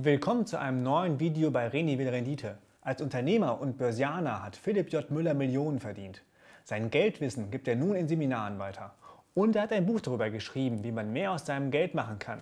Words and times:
Willkommen 0.00 0.46
zu 0.46 0.60
einem 0.60 0.84
neuen 0.84 1.18
Video 1.18 1.50
bei 1.50 1.66
Reni 1.66 1.98
will 1.98 2.08
Rendite. 2.08 2.56
Als 2.82 3.02
Unternehmer 3.02 3.60
und 3.60 3.78
Börsianer 3.78 4.44
hat 4.44 4.54
Philipp 4.54 4.92
J. 4.92 5.10
Müller 5.10 5.34
Millionen 5.34 5.80
verdient. 5.80 6.22
Sein 6.62 6.92
Geldwissen 6.92 7.50
gibt 7.50 7.66
er 7.66 7.74
nun 7.74 7.96
in 7.96 8.06
Seminaren 8.06 8.60
weiter. 8.60 8.94
Und 9.34 9.56
er 9.56 9.62
hat 9.62 9.72
ein 9.72 9.86
Buch 9.86 10.00
darüber 10.00 10.30
geschrieben, 10.30 10.84
wie 10.84 10.92
man 10.92 11.12
mehr 11.12 11.32
aus 11.32 11.46
seinem 11.46 11.72
Geld 11.72 11.96
machen 11.96 12.20
kann. 12.20 12.38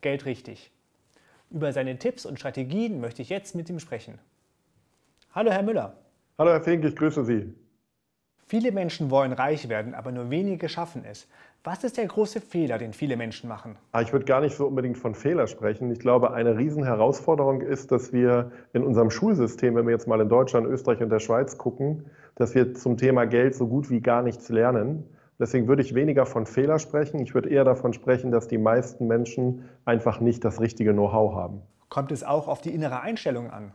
Geld 0.00 0.24
richtig. 0.24 0.70
Über 1.50 1.74
seine 1.74 1.98
Tipps 1.98 2.24
und 2.24 2.38
Strategien 2.38 3.02
möchte 3.02 3.20
ich 3.20 3.28
jetzt 3.28 3.54
mit 3.54 3.68
ihm 3.68 3.78
sprechen. 3.78 4.18
Hallo 5.34 5.50
Herr 5.50 5.62
Müller. 5.62 5.98
Hallo 6.38 6.52
Herr 6.52 6.62
Fink, 6.62 6.86
ich 6.86 6.96
grüße 6.96 7.22
Sie. 7.26 7.52
Viele 8.52 8.70
Menschen 8.70 9.10
wollen 9.10 9.32
reich 9.32 9.70
werden, 9.70 9.94
aber 9.94 10.12
nur 10.12 10.28
wenige 10.28 10.68
schaffen 10.68 11.06
es. 11.10 11.26
Was 11.64 11.84
ist 11.84 11.96
der 11.96 12.06
große 12.06 12.42
Fehler, 12.42 12.76
den 12.76 12.92
viele 12.92 13.16
Menschen 13.16 13.48
machen? 13.48 13.76
Ah, 13.92 14.02
ich 14.02 14.12
würde 14.12 14.26
gar 14.26 14.42
nicht 14.42 14.54
so 14.54 14.66
unbedingt 14.66 14.98
von 14.98 15.14
Fehler 15.14 15.46
sprechen. 15.46 15.90
Ich 15.90 16.00
glaube, 16.00 16.34
eine 16.34 16.58
Riesenherausforderung 16.58 17.62
ist, 17.62 17.92
dass 17.92 18.12
wir 18.12 18.52
in 18.74 18.84
unserem 18.84 19.10
Schulsystem, 19.10 19.74
wenn 19.74 19.86
wir 19.86 19.92
jetzt 19.92 20.06
mal 20.06 20.20
in 20.20 20.28
Deutschland, 20.28 20.66
Österreich 20.66 21.00
und 21.00 21.08
der 21.08 21.20
Schweiz 21.20 21.56
gucken, 21.56 22.04
dass 22.34 22.54
wir 22.54 22.74
zum 22.74 22.98
Thema 22.98 23.24
Geld 23.24 23.54
so 23.54 23.66
gut 23.66 23.88
wie 23.88 24.02
gar 24.02 24.20
nichts 24.20 24.50
lernen. 24.50 25.08
Deswegen 25.38 25.66
würde 25.66 25.80
ich 25.80 25.94
weniger 25.94 26.26
von 26.26 26.44
Fehler 26.44 26.78
sprechen. 26.78 27.20
Ich 27.20 27.32
würde 27.32 27.48
eher 27.48 27.64
davon 27.64 27.94
sprechen, 27.94 28.32
dass 28.32 28.48
die 28.48 28.58
meisten 28.58 29.06
Menschen 29.06 29.64
einfach 29.86 30.20
nicht 30.20 30.44
das 30.44 30.60
richtige 30.60 30.92
Know-how 30.92 31.34
haben. 31.34 31.62
Kommt 31.88 32.12
es 32.12 32.22
auch 32.22 32.48
auf 32.48 32.60
die 32.60 32.74
innere 32.74 33.00
Einstellung 33.00 33.50
an? 33.50 33.72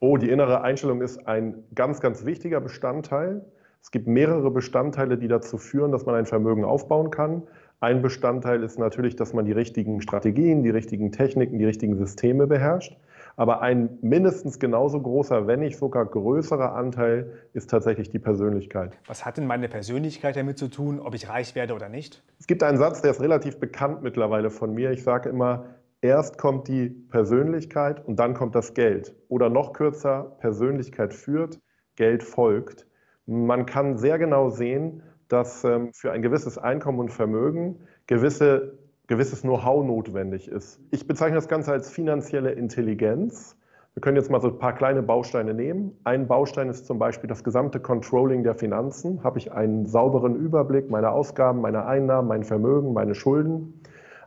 Oh, 0.00 0.16
die 0.16 0.30
innere 0.30 0.62
Einstellung 0.62 1.00
ist 1.00 1.28
ein 1.28 1.62
ganz, 1.76 2.00
ganz 2.00 2.24
wichtiger 2.24 2.60
Bestandteil. 2.60 3.44
Es 3.86 3.92
gibt 3.92 4.08
mehrere 4.08 4.50
Bestandteile, 4.50 5.16
die 5.16 5.28
dazu 5.28 5.58
führen, 5.58 5.92
dass 5.92 6.06
man 6.06 6.16
ein 6.16 6.26
Vermögen 6.26 6.64
aufbauen 6.64 7.12
kann. 7.12 7.44
Ein 7.78 8.02
Bestandteil 8.02 8.64
ist 8.64 8.80
natürlich, 8.80 9.14
dass 9.14 9.32
man 9.32 9.44
die 9.44 9.52
richtigen 9.52 10.00
Strategien, 10.00 10.64
die 10.64 10.70
richtigen 10.70 11.12
Techniken, 11.12 11.60
die 11.60 11.66
richtigen 11.66 11.96
Systeme 11.96 12.48
beherrscht. 12.48 12.96
Aber 13.36 13.62
ein 13.62 13.96
mindestens 14.02 14.58
genauso 14.58 15.00
großer, 15.00 15.46
wenn 15.46 15.60
nicht 15.60 15.78
sogar 15.78 16.04
größerer 16.04 16.74
Anteil 16.74 17.30
ist 17.52 17.70
tatsächlich 17.70 18.10
die 18.10 18.18
Persönlichkeit. 18.18 18.98
Was 19.06 19.24
hat 19.24 19.36
denn 19.36 19.46
meine 19.46 19.68
Persönlichkeit 19.68 20.34
damit 20.34 20.58
zu 20.58 20.66
tun, 20.66 20.98
ob 20.98 21.14
ich 21.14 21.28
reich 21.28 21.54
werde 21.54 21.72
oder 21.72 21.88
nicht? 21.88 22.24
Es 22.40 22.48
gibt 22.48 22.64
einen 22.64 22.78
Satz, 22.78 23.02
der 23.02 23.12
ist 23.12 23.20
relativ 23.20 23.60
bekannt 23.60 24.02
mittlerweile 24.02 24.50
von 24.50 24.74
mir. 24.74 24.90
Ich 24.90 25.04
sage 25.04 25.28
immer, 25.28 25.66
erst 26.00 26.38
kommt 26.38 26.66
die 26.66 26.88
Persönlichkeit 26.88 28.04
und 28.04 28.18
dann 28.18 28.34
kommt 28.34 28.56
das 28.56 28.74
Geld. 28.74 29.14
Oder 29.28 29.48
noch 29.48 29.74
kürzer, 29.74 30.36
Persönlichkeit 30.40 31.14
führt, 31.14 31.60
Geld 31.94 32.24
folgt. 32.24 32.88
Man 33.26 33.66
kann 33.66 33.98
sehr 33.98 34.18
genau 34.18 34.50
sehen, 34.50 35.02
dass 35.28 35.64
ähm, 35.64 35.92
für 35.92 36.12
ein 36.12 36.22
gewisses 36.22 36.58
Einkommen 36.58 37.00
und 37.00 37.10
Vermögen 37.10 37.80
gewisse, 38.06 38.78
gewisses 39.08 39.42
Know-how 39.42 39.84
notwendig 39.84 40.48
ist. 40.48 40.80
Ich 40.92 41.06
bezeichne 41.08 41.34
das 41.34 41.48
Ganze 41.48 41.72
als 41.72 41.90
finanzielle 41.90 42.52
Intelligenz. 42.52 43.56
Wir 43.94 44.00
können 44.00 44.16
jetzt 44.16 44.30
mal 44.30 44.40
so 44.40 44.48
ein 44.48 44.58
paar 44.58 44.74
kleine 44.74 45.02
Bausteine 45.02 45.54
nehmen. 45.54 45.98
Ein 46.04 46.28
Baustein 46.28 46.68
ist 46.68 46.86
zum 46.86 46.98
Beispiel 46.98 47.28
das 47.28 47.42
gesamte 47.42 47.80
Controlling 47.80 48.44
der 48.44 48.54
Finanzen. 48.54 49.24
Habe 49.24 49.38
ich 49.38 49.52
einen 49.52 49.86
sauberen 49.86 50.36
Überblick 50.36 50.90
meiner 50.90 51.12
Ausgaben, 51.12 51.60
meiner 51.60 51.86
Einnahmen, 51.86 52.28
mein 52.28 52.44
Vermögen, 52.44 52.92
meine 52.92 53.14
Schulden. 53.14 53.80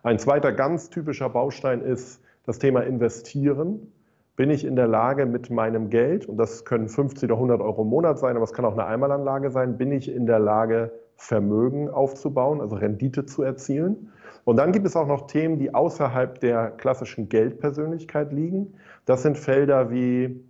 Ein 0.03 0.19
zweiter 0.19 0.51
ganz 0.51 0.89
typischer 0.89 1.29
Baustein 1.29 1.81
ist 1.81 2.21
das 2.45 2.59
Thema 2.59 2.81
Investieren 2.81 3.93
bin 4.39 4.51
ich 4.51 4.63
in 4.63 4.77
der 4.77 4.87
Lage 4.87 5.25
mit 5.25 5.49
meinem 5.49 5.89
Geld, 5.89 6.25
und 6.25 6.37
das 6.37 6.63
können 6.63 6.87
50 6.87 7.25
oder 7.25 7.33
100 7.33 7.59
Euro 7.59 7.81
im 7.81 7.89
Monat 7.89 8.19
sein, 8.19 8.37
aber 8.37 8.45
es 8.45 8.53
kann 8.53 8.63
auch 8.63 8.71
eine 8.71 8.85
Einmalanlage 8.85 9.51
sein, 9.51 9.77
bin 9.77 9.91
ich 9.91 10.09
in 10.09 10.25
der 10.27 10.39
Lage, 10.39 10.93
Vermögen 11.17 11.89
aufzubauen, 11.89 12.61
also 12.61 12.77
Rendite 12.77 13.25
zu 13.25 13.43
erzielen. 13.43 14.13
Und 14.45 14.55
dann 14.55 14.71
gibt 14.71 14.85
es 14.85 14.95
auch 14.95 15.07
noch 15.07 15.27
Themen, 15.27 15.59
die 15.59 15.73
außerhalb 15.73 16.39
der 16.39 16.71
klassischen 16.71 17.27
Geldpersönlichkeit 17.27 18.31
liegen. 18.31 18.75
Das 19.03 19.23
sind 19.23 19.37
Felder 19.37 19.91
wie 19.91 20.41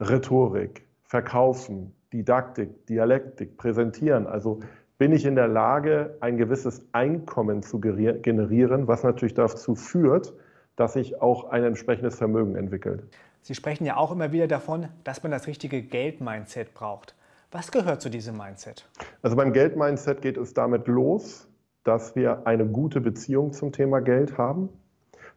Rhetorik, 0.00 0.88
Verkaufen, 1.04 1.94
Didaktik, 2.12 2.84
Dialektik, 2.86 3.56
Präsentieren. 3.56 4.26
Also 4.26 4.58
bin 4.98 5.12
ich 5.12 5.24
in 5.24 5.36
der 5.36 5.46
Lage, 5.46 6.16
ein 6.18 6.36
gewisses 6.36 6.84
Einkommen 6.90 7.62
zu 7.62 7.78
generieren, 7.78 8.88
was 8.88 9.04
natürlich 9.04 9.34
dazu 9.34 9.76
führt, 9.76 10.34
dass 10.80 10.94
sich 10.94 11.20
auch 11.20 11.50
ein 11.50 11.62
entsprechendes 11.62 12.16
Vermögen 12.16 12.56
entwickelt. 12.56 13.04
Sie 13.42 13.54
sprechen 13.54 13.84
ja 13.84 13.98
auch 13.98 14.12
immer 14.12 14.32
wieder 14.32 14.48
davon, 14.48 14.88
dass 15.04 15.22
man 15.22 15.30
das 15.30 15.46
richtige 15.46 15.82
Geld-Mindset 15.82 16.72
braucht. 16.72 17.14
Was 17.52 17.70
gehört 17.70 18.00
zu 18.00 18.08
diesem 18.08 18.38
Mindset? 18.38 18.88
Also 19.20 19.36
beim 19.36 19.52
Geld-Mindset 19.52 20.22
geht 20.22 20.38
es 20.38 20.54
damit 20.54 20.88
los, 20.88 21.46
dass 21.84 22.16
wir 22.16 22.46
eine 22.46 22.64
gute 22.64 23.02
Beziehung 23.02 23.52
zum 23.52 23.72
Thema 23.72 24.00
Geld 24.00 24.38
haben. 24.38 24.70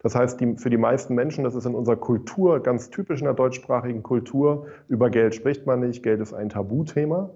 Das 0.02 0.16
heißt, 0.16 0.40
die, 0.40 0.56
für 0.56 0.70
die 0.70 0.78
meisten 0.78 1.14
Menschen, 1.14 1.44
das 1.44 1.56
ist 1.56 1.66
in 1.66 1.76
unserer 1.76 1.98
Kultur 1.98 2.64
ganz 2.64 2.90
typisch 2.90 3.20
in 3.20 3.26
der 3.26 3.34
deutschsprachigen 3.34 4.02
Kultur, 4.02 4.68
über 4.88 5.09
Geld 5.09 5.36
spricht 5.36 5.66
man 5.66 5.82
nicht, 5.82 6.03
Geld 6.03 6.22
ist 6.22 6.34
ein 6.34 6.48
Tabuthema. 6.48 7.32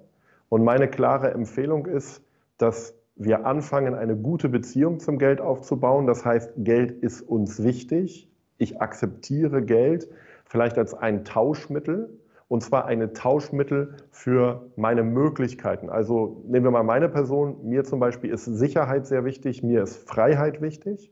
Und 0.47 0.63
meine 0.63 0.87
klare 0.87 1.31
Empfehlung 1.31 1.87
ist, 1.87 2.21
dass 2.57 2.93
wir 3.17 3.45
anfangen, 3.45 3.95
eine 3.95 4.15
gute 4.15 4.49
Beziehung 4.49 4.99
zum 4.99 5.17
Geld 5.17 5.41
aufzubauen. 5.41 6.07
Das 6.07 6.25
heißt, 6.25 6.53
Geld 6.57 6.91
ist 6.91 7.21
uns 7.21 7.63
wichtig. 7.63 8.29
Ich 8.57 8.81
akzeptiere 8.81 9.63
Geld 9.63 10.07
vielleicht 10.45 10.77
als 10.77 10.93
ein 10.93 11.25
Tauschmittel 11.25 12.19
und 12.47 12.63
zwar 12.63 12.85
ein 12.85 13.13
Tauschmittel 13.13 13.95
für 14.09 14.69
meine 14.75 15.03
Möglichkeiten. 15.03 15.89
Also 15.89 16.43
nehmen 16.47 16.65
wir 16.65 16.71
mal 16.71 16.83
meine 16.83 17.09
Person. 17.09 17.57
Mir 17.63 17.83
zum 17.83 17.99
Beispiel 17.99 18.31
ist 18.31 18.45
Sicherheit 18.45 19.05
sehr 19.05 19.25
wichtig, 19.25 19.63
mir 19.63 19.83
ist 19.83 20.07
Freiheit 20.07 20.61
wichtig. 20.61 21.11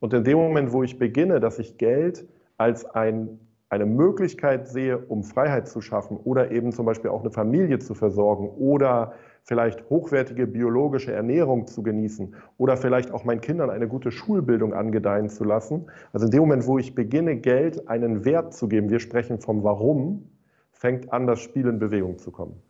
Und 0.00 0.14
in 0.14 0.24
dem 0.24 0.38
Moment, 0.38 0.72
wo 0.72 0.82
ich 0.82 0.98
beginne, 0.98 1.40
dass 1.40 1.58
ich 1.58 1.76
Geld 1.76 2.26
als 2.56 2.84
ein, 2.84 3.40
eine 3.68 3.86
Möglichkeit 3.86 4.68
sehe, 4.68 4.98
um 4.98 5.22
Freiheit 5.22 5.68
zu 5.68 5.80
schaffen 5.80 6.16
oder 6.16 6.50
eben 6.50 6.72
zum 6.72 6.86
Beispiel 6.86 7.10
auch 7.10 7.20
eine 7.20 7.30
Familie 7.30 7.78
zu 7.78 7.94
versorgen 7.94 8.48
oder 8.48 9.14
vielleicht 9.44 9.88
hochwertige 9.90 10.46
biologische 10.46 11.12
Ernährung 11.12 11.66
zu 11.66 11.82
genießen 11.82 12.34
oder 12.56 12.76
vielleicht 12.76 13.12
auch 13.12 13.24
meinen 13.24 13.42
Kindern 13.42 13.70
eine 13.70 13.86
gute 13.86 14.10
Schulbildung 14.10 14.72
angedeihen 14.72 15.28
zu 15.28 15.44
lassen. 15.44 15.90
Also 16.12 16.26
in 16.26 16.32
dem 16.32 16.40
Moment, 16.40 16.66
wo 16.66 16.78
ich 16.78 16.94
beginne, 16.94 17.36
Geld 17.36 17.86
einen 17.88 18.24
Wert 18.24 18.54
zu 18.54 18.68
geben, 18.68 18.88
wir 18.88 19.00
sprechen 19.00 19.38
vom 19.38 19.62
Warum, 19.62 20.30
fängt 20.72 21.12
an, 21.12 21.26
das 21.26 21.40
Spiel 21.40 21.66
in 21.68 21.78
Bewegung 21.78 22.18
zu 22.18 22.30
kommen. 22.30 22.60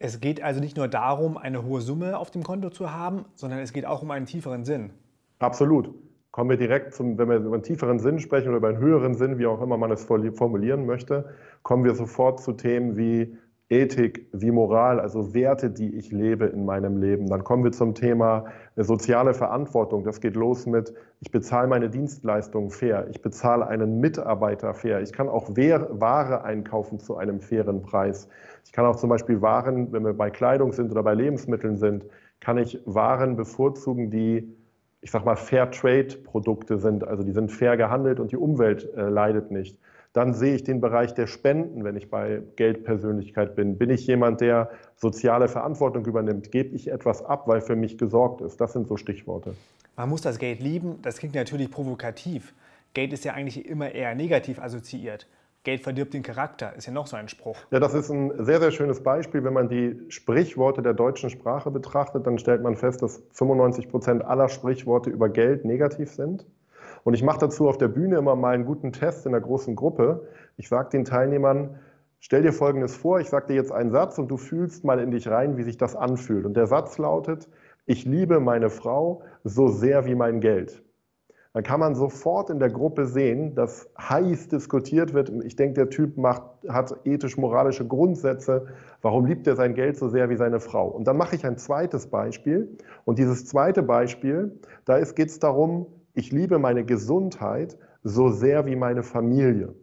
Es 0.00 0.20
geht 0.20 0.42
also 0.42 0.60
nicht 0.60 0.76
nur 0.76 0.88
darum, 0.88 1.36
eine 1.36 1.64
hohe 1.64 1.80
Summe 1.80 2.18
auf 2.18 2.30
dem 2.30 2.42
Konto 2.42 2.70
zu 2.70 2.92
haben, 2.92 3.24
sondern 3.34 3.60
es 3.60 3.72
geht 3.72 3.86
auch 3.86 4.02
um 4.02 4.10
einen 4.10 4.26
tieferen 4.26 4.64
Sinn. 4.64 4.90
Absolut. 5.38 5.94
Kommen 6.30 6.50
wir 6.50 6.56
direkt 6.56 6.94
zum, 6.94 7.18
wenn 7.18 7.28
wir 7.28 7.36
über 7.36 7.54
einen 7.54 7.62
tieferen 7.62 7.98
Sinn 7.98 8.18
sprechen 8.20 8.48
oder 8.48 8.58
über 8.58 8.68
einen 8.68 8.78
höheren 8.78 9.14
Sinn, 9.14 9.38
wie 9.38 9.46
auch 9.46 9.60
immer 9.60 9.76
man 9.76 9.90
es 9.90 10.04
formulieren 10.04 10.86
möchte, 10.86 11.30
kommen 11.62 11.84
wir 11.84 11.94
sofort 11.94 12.40
zu 12.40 12.52
Themen 12.52 12.96
wie 12.96 13.36
Ethik 13.70 14.26
wie 14.32 14.50
Moral, 14.50 14.98
also 14.98 15.34
Werte, 15.34 15.70
die 15.70 15.94
ich 15.94 16.10
lebe 16.10 16.46
in 16.46 16.64
meinem 16.64 16.96
Leben. 16.96 17.26
Dann 17.26 17.44
kommen 17.44 17.64
wir 17.64 17.72
zum 17.72 17.94
Thema 17.94 18.46
äh, 18.76 18.82
soziale 18.82 19.34
Verantwortung. 19.34 20.04
Das 20.04 20.20
geht 20.20 20.36
los 20.36 20.64
mit, 20.64 20.94
ich 21.20 21.30
bezahle 21.30 21.68
meine 21.68 21.90
Dienstleistungen 21.90 22.70
fair, 22.70 23.06
ich 23.10 23.20
bezahle 23.20 23.66
einen 23.66 24.00
Mitarbeiter 24.00 24.72
fair, 24.72 25.02
ich 25.02 25.12
kann 25.12 25.28
auch 25.28 25.50
Ware 25.50 26.44
einkaufen 26.44 26.98
zu 26.98 27.16
einem 27.16 27.40
fairen 27.40 27.82
Preis. 27.82 28.28
Ich 28.64 28.72
kann 28.72 28.86
auch 28.86 28.96
zum 28.96 29.10
Beispiel 29.10 29.42
Waren, 29.42 29.92
wenn 29.92 30.04
wir 30.04 30.14
bei 30.14 30.30
Kleidung 30.30 30.72
sind 30.72 30.90
oder 30.90 31.02
bei 31.02 31.14
Lebensmitteln 31.14 31.76
sind, 31.76 32.04
kann 32.40 32.56
ich 32.56 32.80
Waren 32.86 33.36
bevorzugen, 33.36 34.10
die 34.10 34.54
ich 35.00 35.10
sag 35.10 35.24
mal, 35.24 35.36
Fair 35.36 35.70
Trade 35.70 36.16
Produkte 36.24 36.78
sind, 36.78 37.06
also 37.06 37.22
die 37.22 37.32
sind 37.32 37.52
fair 37.52 37.76
gehandelt 37.76 38.18
und 38.18 38.32
die 38.32 38.36
Umwelt 38.36 38.92
äh, 38.96 39.08
leidet 39.08 39.50
nicht. 39.50 39.78
Dann 40.12 40.34
sehe 40.34 40.54
ich 40.54 40.64
den 40.64 40.80
Bereich 40.80 41.14
der 41.14 41.26
Spenden, 41.26 41.84
wenn 41.84 41.96
ich 41.96 42.10
bei 42.10 42.42
Geldpersönlichkeit 42.56 43.54
bin. 43.54 43.76
Bin 43.78 43.90
ich 43.90 44.06
jemand, 44.06 44.40
der 44.40 44.70
soziale 44.96 45.48
Verantwortung 45.48 46.06
übernimmt? 46.06 46.50
Gebe 46.50 46.74
ich 46.74 46.90
etwas 46.90 47.24
ab, 47.24 47.46
weil 47.46 47.60
für 47.60 47.76
mich 47.76 47.98
gesorgt 47.98 48.40
ist? 48.40 48.60
Das 48.60 48.72
sind 48.72 48.88
so 48.88 48.96
Stichworte. 48.96 49.54
Man 49.96 50.08
muss 50.08 50.22
das 50.22 50.38
Geld 50.38 50.60
lieben. 50.60 51.00
Das 51.02 51.18
klingt 51.18 51.34
natürlich 51.34 51.70
provokativ. 51.70 52.54
Geld 52.94 53.12
ist 53.12 53.24
ja 53.24 53.34
eigentlich 53.34 53.68
immer 53.68 53.92
eher 53.92 54.14
negativ 54.14 54.58
assoziiert. 54.58 55.28
Geld 55.64 55.82
verdirbt 55.82 56.14
den 56.14 56.22
Charakter, 56.22 56.74
ist 56.76 56.86
ja 56.86 56.92
noch 56.92 57.06
so 57.06 57.16
ein 57.16 57.28
Spruch. 57.28 57.56
Ja, 57.70 57.80
das 57.80 57.92
ist 57.92 58.08
ein 58.10 58.32
sehr, 58.44 58.60
sehr 58.60 58.70
schönes 58.70 59.02
Beispiel. 59.02 59.44
Wenn 59.44 59.52
man 59.52 59.68
die 59.68 60.00
Sprichworte 60.08 60.82
der 60.82 60.94
deutschen 60.94 61.30
Sprache 61.30 61.70
betrachtet, 61.70 62.26
dann 62.26 62.38
stellt 62.38 62.62
man 62.62 62.76
fest, 62.76 63.02
dass 63.02 63.22
95 63.32 63.88
Prozent 63.90 64.24
aller 64.24 64.48
Sprichworte 64.48 65.10
über 65.10 65.28
Geld 65.28 65.64
negativ 65.64 66.10
sind. 66.10 66.46
Und 67.08 67.14
ich 67.14 67.22
mache 67.22 67.38
dazu 67.38 67.70
auf 67.70 67.78
der 67.78 67.88
Bühne 67.88 68.18
immer 68.18 68.36
mal 68.36 68.52
einen 68.52 68.66
guten 68.66 68.92
Test 68.92 69.24
in 69.24 69.32
der 69.32 69.40
großen 69.40 69.74
Gruppe. 69.74 70.28
Ich 70.58 70.68
sage 70.68 70.90
den 70.90 71.06
Teilnehmern, 71.06 71.78
stell 72.20 72.42
dir 72.42 72.52
Folgendes 72.52 72.94
vor, 72.96 73.18
ich 73.18 73.30
sage 73.30 73.46
dir 73.46 73.54
jetzt 73.54 73.72
einen 73.72 73.90
Satz 73.90 74.18
und 74.18 74.30
du 74.30 74.36
fühlst 74.36 74.84
mal 74.84 75.00
in 75.00 75.10
dich 75.10 75.26
rein, 75.26 75.56
wie 75.56 75.62
sich 75.62 75.78
das 75.78 75.96
anfühlt. 75.96 76.44
Und 76.44 76.54
der 76.54 76.66
Satz 76.66 76.98
lautet, 76.98 77.48
ich 77.86 78.04
liebe 78.04 78.40
meine 78.40 78.68
Frau 78.68 79.22
so 79.42 79.68
sehr 79.68 80.04
wie 80.04 80.14
mein 80.14 80.40
Geld. 80.40 80.82
Dann 81.54 81.62
kann 81.62 81.80
man 81.80 81.94
sofort 81.94 82.50
in 82.50 82.58
der 82.58 82.68
Gruppe 82.68 83.06
sehen, 83.06 83.54
dass 83.54 83.88
heiß 83.98 84.48
diskutiert 84.48 85.14
wird. 85.14 85.32
Ich 85.46 85.56
denke, 85.56 85.72
der 85.76 85.88
Typ 85.88 86.18
macht, 86.18 86.42
hat 86.68 86.94
ethisch-moralische 87.04 87.86
Grundsätze. 87.86 88.66
Warum 89.00 89.24
liebt 89.24 89.46
er 89.46 89.56
sein 89.56 89.72
Geld 89.72 89.96
so 89.96 90.08
sehr 90.08 90.28
wie 90.28 90.36
seine 90.36 90.60
Frau? 90.60 90.88
Und 90.88 91.08
dann 91.08 91.16
mache 91.16 91.36
ich 91.36 91.46
ein 91.46 91.56
zweites 91.56 92.08
Beispiel. 92.08 92.76
Und 93.06 93.18
dieses 93.18 93.46
zweite 93.46 93.82
Beispiel, 93.82 94.60
da 94.84 95.00
geht 95.00 95.30
es 95.30 95.38
darum, 95.38 95.86
ich 96.18 96.32
liebe 96.32 96.58
meine 96.58 96.84
Gesundheit 96.84 97.78
so 98.02 98.28
sehr 98.28 98.66
wie 98.66 98.74
meine 98.74 99.04
Familie. 99.04 99.74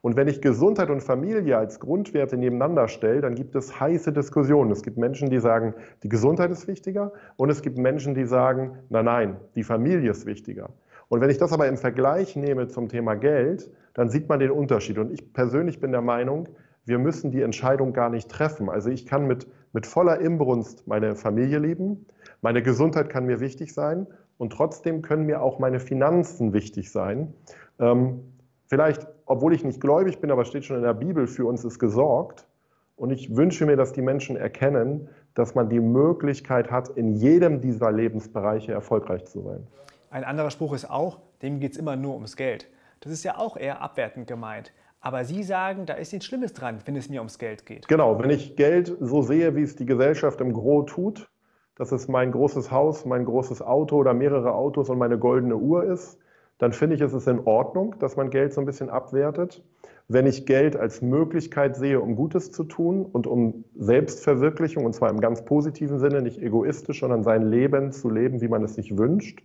Und 0.00 0.16
wenn 0.16 0.26
ich 0.26 0.40
Gesundheit 0.40 0.88
und 0.88 1.02
Familie 1.02 1.58
als 1.58 1.78
Grundwerte 1.78 2.38
nebeneinander 2.38 2.88
stelle, 2.88 3.20
dann 3.20 3.34
gibt 3.34 3.54
es 3.54 3.78
heiße 3.78 4.14
Diskussionen. 4.14 4.72
Es 4.72 4.82
gibt 4.82 4.96
Menschen, 4.96 5.28
die 5.28 5.38
sagen, 5.38 5.74
die 6.02 6.08
Gesundheit 6.08 6.50
ist 6.50 6.66
wichtiger 6.66 7.12
und 7.36 7.50
es 7.50 7.60
gibt 7.60 7.76
Menschen, 7.76 8.14
die 8.14 8.24
sagen, 8.24 8.78
nein, 8.88 9.04
nein, 9.04 9.36
die 9.54 9.62
Familie 9.62 10.10
ist 10.10 10.24
wichtiger. 10.24 10.70
Und 11.08 11.20
wenn 11.20 11.28
ich 11.28 11.36
das 11.36 11.52
aber 11.52 11.68
im 11.68 11.76
Vergleich 11.76 12.34
nehme 12.34 12.68
zum 12.68 12.88
Thema 12.88 13.14
Geld, 13.14 13.70
dann 13.92 14.08
sieht 14.08 14.30
man 14.30 14.40
den 14.40 14.50
Unterschied. 14.50 14.96
Und 14.96 15.12
ich 15.12 15.34
persönlich 15.34 15.80
bin 15.80 15.92
der 15.92 16.00
Meinung, 16.00 16.48
wir 16.86 16.98
müssen 16.98 17.30
die 17.30 17.42
Entscheidung 17.42 17.92
gar 17.92 18.08
nicht 18.08 18.30
treffen. 18.30 18.70
Also 18.70 18.88
ich 18.88 19.04
kann 19.04 19.26
mit, 19.26 19.46
mit 19.74 19.86
voller 19.86 20.18
Imbrunst 20.18 20.86
meine 20.88 21.14
Familie 21.14 21.58
lieben, 21.58 22.06
meine 22.40 22.62
Gesundheit 22.62 23.10
kann 23.10 23.26
mir 23.26 23.38
wichtig 23.38 23.74
sein 23.74 24.06
und 24.42 24.52
trotzdem 24.52 25.02
können 25.02 25.24
mir 25.24 25.40
auch 25.40 25.60
meine 25.60 25.78
Finanzen 25.78 26.52
wichtig 26.52 26.90
sein. 26.90 27.32
Ähm, 27.78 28.24
vielleicht, 28.66 29.06
obwohl 29.24 29.54
ich 29.54 29.62
nicht 29.62 29.80
gläubig 29.80 30.18
bin, 30.18 30.32
aber 30.32 30.44
steht 30.44 30.64
schon 30.64 30.78
in 30.78 30.82
der 30.82 30.94
Bibel, 30.94 31.28
für 31.28 31.46
uns 31.46 31.64
ist 31.64 31.78
gesorgt. 31.78 32.48
Und 32.96 33.12
ich 33.12 33.36
wünsche 33.36 33.66
mir, 33.66 33.76
dass 33.76 33.92
die 33.92 34.02
Menschen 34.02 34.34
erkennen, 34.34 35.08
dass 35.34 35.54
man 35.54 35.68
die 35.68 35.78
Möglichkeit 35.78 36.72
hat, 36.72 36.88
in 36.88 37.14
jedem 37.14 37.60
dieser 37.60 37.92
Lebensbereiche 37.92 38.72
erfolgreich 38.72 39.26
zu 39.26 39.42
sein. 39.42 39.64
Ein 40.10 40.24
anderer 40.24 40.50
Spruch 40.50 40.74
ist 40.74 40.90
auch, 40.90 41.20
dem 41.40 41.60
geht 41.60 41.74
es 41.74 41.78
immer 41.78 41.94
nur 41.94 42.14
ums 42.14 42.34
Geld. 42.34 42.66
Das 42.98 43.12
ist 43.12 43.22
ja 43.22 43.38
auch 43.38 43.56
eher 43.56 43.80
abwertend 43.80 44.26
gemeint. 44.26 44.72
Aber 45.00 45.24
Sie 45.24 45.44
sagen, 45.44 45.86
da 45.86 45.94
ist 45.94 46.12
nichts 46.12 46.26
Schlimmes 46.26 46.52
dran, 46.52 46.80
wenn 46.84 46.96
es 46.96 47.08
mir 47.08 47.20
ums 47.20 47.38
Geld 47.38 47.64
geht. 47.64 47.86
Genau, 47.86 48.18
wenn 48.18 48.30
ich 48.30 48.56
Geld 48.56 48.92
so 48.98 49.22
sehe, 49.22 49.54
wie 49.54 49.62
es 49.62 49.76
die 49.76 49.86
Gesellschaft 49.86 50.40
im 50.40 50.52
Gro 50.52 50.82
tut, 50.82 51.28
dass 51.76 51.92
es 51.92 52.08
mein 52.08 52.32
großes 52.32 52.70
Haus, 52.70 53.04
mein 53.04 53.24
großes 53.24 53.62
Auto 53.62 53.96
oder 53.96 54.14
mehrere 54.14 54.54
Autos 54.54 54.90
und 54.90 54.98
meine 54.98 55.18
goldene 55.18 55.56
Uhr 55.56 55.84
ist, 55.84 56.18
dann 56.58 56.72
finde 56.72 56.94
ich, 56.94 57.00
es 57.00 57.12
ist 57.12 57.26
in 57.26 57.40
Ordnung, 57.46 57.96
dass 57.98 58.16
man 58.16 58.30
Geld 58.30 58.52
so 58.52 58.60
ein 58.60 58.66
bisschen 58.66 58.90
abwertet. 58.90 59.64
Wenn 60.08 60.26
ich 60.26 60.46
Geld 60.46 60.76
als 60.76 61.00
Möglichkeit 61.00 61.76
sehe, 61.76 62.00
um 62.00 62.14
Gutes 62.14 62.52
zu 62.52 62.64
tun 62.64 63.06
und 63.06 63.26
um 63.26 63.64
Selbstverwirklichung, 63.76 64.84
und 64.84 64.92
zwar 64.92 65.10
im 65.10 65.20
ganz 65.20 65.44
positiven 65.44 65.98
Sinne, 65.98 66.22
nicht 66.22 66.40
egoistisch, 66.40 67.00
sondern 67.00 67.22
sein 67.22 67.42
Leben 67.42 67.92
zu 67.92 68.10
leben, 68.10 68.40
wie 68.40 68.48
man 68.48 68.62
es 68.62 68.74
sich 68.74 68.96
wünscht, 68.96 69.42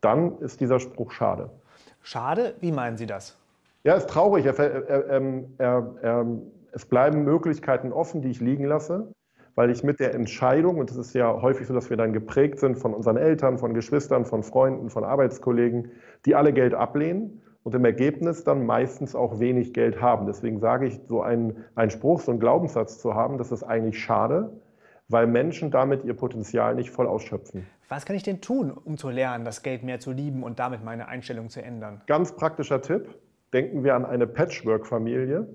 dann 0.00 0.38
ist 0.38 0.60
dieser 0.60 0.80
Spruch 0.80 1.12
schade. 1.12 1.50
Schade? 2.00 2.54
Wie 2.60 2.72
meinen 2.72 2.96
Sie 2.96 3.06
das? 3.06 3.38
Ja, 3.84 3.94
ist 3.94 4.08
traurig. 4.08 4.46
Er, 4.46 4.58
er, 4.58 5.94
er, 6.02 6.26
es 6.72 6.86
bleiben 6.86 7.24
Möglichkeiten 7.24 7.92
offen, 7.92 8.22
die 8.22 8.30
ich 8.30 8.40
liegen 8.40 8.64
lasse 8.64 9.12
weil 9.56 9.70
ich 9.70 9.82
mit 9.82 9.98
der 9.98 10.14
Entscheidung, 10.14 10.78
und 10.78 10.90
es 10.90 10.96
ist 10.96 11.14
ja 11.14 11.42
häufig 11.42 11.66
so, 11.66 11.74
dass 11.74 11.90
wir 11.90 11.96
dann 11.96 12.12
geprägt 12.12 12.60
sind 12.60 12.76
von 12.76 12.94
unseren 12.94 13.16
Eltern, 13.16 13.58
von 13.58 13.74
Geschwistern, 13.74 14.24
von 14.24 14.42
Freunden, 14.44 14.90
von 14.90 15.02
Arbeitskollegen, 15.02 15.90
die 16.26 16.34
alle 16.34 16.52
Geld 16.52 16.74
ablehnen 16.74 17.42
und 17.64 17.74
im 17.74 17.84
Ergebnis 17.84 18.44
dann 18.44 18.64
meistens 18.66 19.16
auch 19.16 19.40
wenig 19.40 19.72
Geld 19.72 20.00
haben. 20.00 20.26
Deswegen 20.26 20.60
sage 20.60 20.86
ich, 20.86 21.00
so 21.08 21.22
einen, 21.22 21.64
einen 21.74 21.90
Spruch, 21.90 22.20
so 22.20 22.30
einen 22.30 22.38
Glaubenssatz 22.38 23.00
zu 23.00 23.14
haben, 23.14 23.38
das 23.38 23.50
ist 23.50 23.62
eigentlich 23.62 23.98
schade, 23.98 24.52
weil 25.08 25.26
Menschen 25.26 25.70
damit 25.70 26.04
ihr 26.04 26.14
Potenzial 26.14 26.74
nicht 26.74 26.90
voll 26.90 27.06
ausschöpfen. 27.06 27.66
Was 27.88 28.04
kann 28.04 28.14
ich 28.14 28.22
denn 28.22 28.42
tun, 28.42 28.70
um 28.70 28.98
zu 28.98 29.08
lernen, 29.08 29.44
das 29.44 29.62
Geld 29.62 29.84
mehr 29.84 30.00
zu 30.00 30.12
lieben 30.12 30.42
und 30.42 30.58
damit 30.58 30.84
meine 30.84 31.08
Einstellung 31.08 31.48
zu 31.48 31.62
ändern? 31.62 32.02
Ganz 32.06 32.36
praktischer 32.36 32.82
Tipp. 32.82 33.08
Denken 33.54 33.84
wir 33.84 33.94
an 33.94 34.04
eine 34.04 34.26
Patchwork-Familie. 34.26 35.46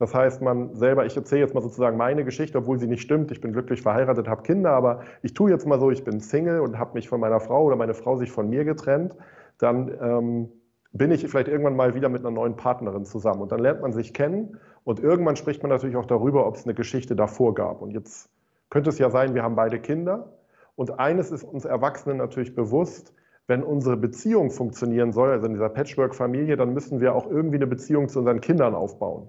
Das 0.00 0.14
heißt, 0.14 0.40
man 0.40 0.74
selber, 0.74 1.04
ich 1.04 1.14
erzähle 1.14 1.42
jetzt 1.42 1.54
mal 1.54 1.60
sozusagen 1.60 1.98
meine 1.98 2.24
Geschichte, 2.24 2.56
obwohl 2.56 2.78
sie 2.78 2.86
nicht 2.86 3.02
stimmt. 3.02 3.30
Ich 3.32 3.42
bin 3.42 3.52
glücklich 3.52 3.82
verheiratet, 3.82 4.28
habe 4.28 4.42
Kinder, 4.42 4.70
aber 4.70 5.02
ich 5.20 5.34
tue 5.34 5.50
jetzt 5.50 5.66
mal 5.66 5.78
so, 5.78 5.90
ich 5.90 6.04
bin 6.04 6.20
Single 6.20 6.60
und 6.60 6.78
habe 6.78 6.94
mich 6.94 7.06
von 7.06 7.20
meiner 7.20 7.38
Frau 7.38 7.64
oder 7.64 7.76
meine 7.76 7.92
Frau 7.92 8.16
sich 8.16 8.32
von 8.32 8.48
mir 8.48 8.64
getrennt. 8.64 9.14
Dann 9.58 9.92
ähm, 10.00 10.48
bin 10.92 11.10
ich 11.10 11.28
vielleicht 11.28 11.48
irgendwann 11.48 11.76
mal 11.76 11.94
wieder 11.94 12.08
mit 12.08 12.22
einer 12.22 12.30
neuen 12.30 12.56
Partnerin 12.56 13.04
zusammen. 13.04 13.42
Und 13.42 13.52
dann 13.52 13.60
lernt 13.60 13.82
man 13.82 13.92
sich 13.92 14.14
kennen 14.14 14.56
und 14.84 15.00
irgendwann 15.00 15.36
spricht 15.36 15.62
man 15.62 15.68
natürlich 15.68 15.96
auch 15.96 16.06
darüber, 16.06 16.46
ob 16.46 16.56
es 16.56 16.64
eine 16.64 16.72
Geschichte 16.72 17.14
davor 17.14 17.54
gab. 17.54 17.82
Und 17.82 17.90
jetzt 17.90 18.30
könnte 18.70 18.88
es 18.88 18.98
ja 18.98 19.10
sein, 19.10 19.34
wir 19.34 19.42
haben 19.42 19.54
beide 19.54 19.80
Kinder. 19.80 20.32
Und 20.76 20.98
eines 20.98 21.30
ist 21.30 21.44
uns 21.44 21.66
Erwachsenen 21.66 22.16
natürlich 22.16 22.54
bewusst, 22.54 23.12
wenn 23.48 23.62
unsere 23.62 23.98
Beziehung 23.98 24.50
funktionieren 24.50 25.12
soll, 25.12 25.28
also 25.28 25.44
in 25.44 25.52
dieser 25.52 25.68
Patchwork-Familie, 25.68 26.56
dann 26.56 26.72
müssen 26.72 27.00
wir 27.00 27.14
auch 27.14 27.30
irgendwie 27.30 27.56
eine 27.56 27.66
Beziehung 27.66 28.08
zu 28.08 28.20
unseren 28.20 28.40
Kindern 28.40 28.74
aufbauen. 28.74 29.28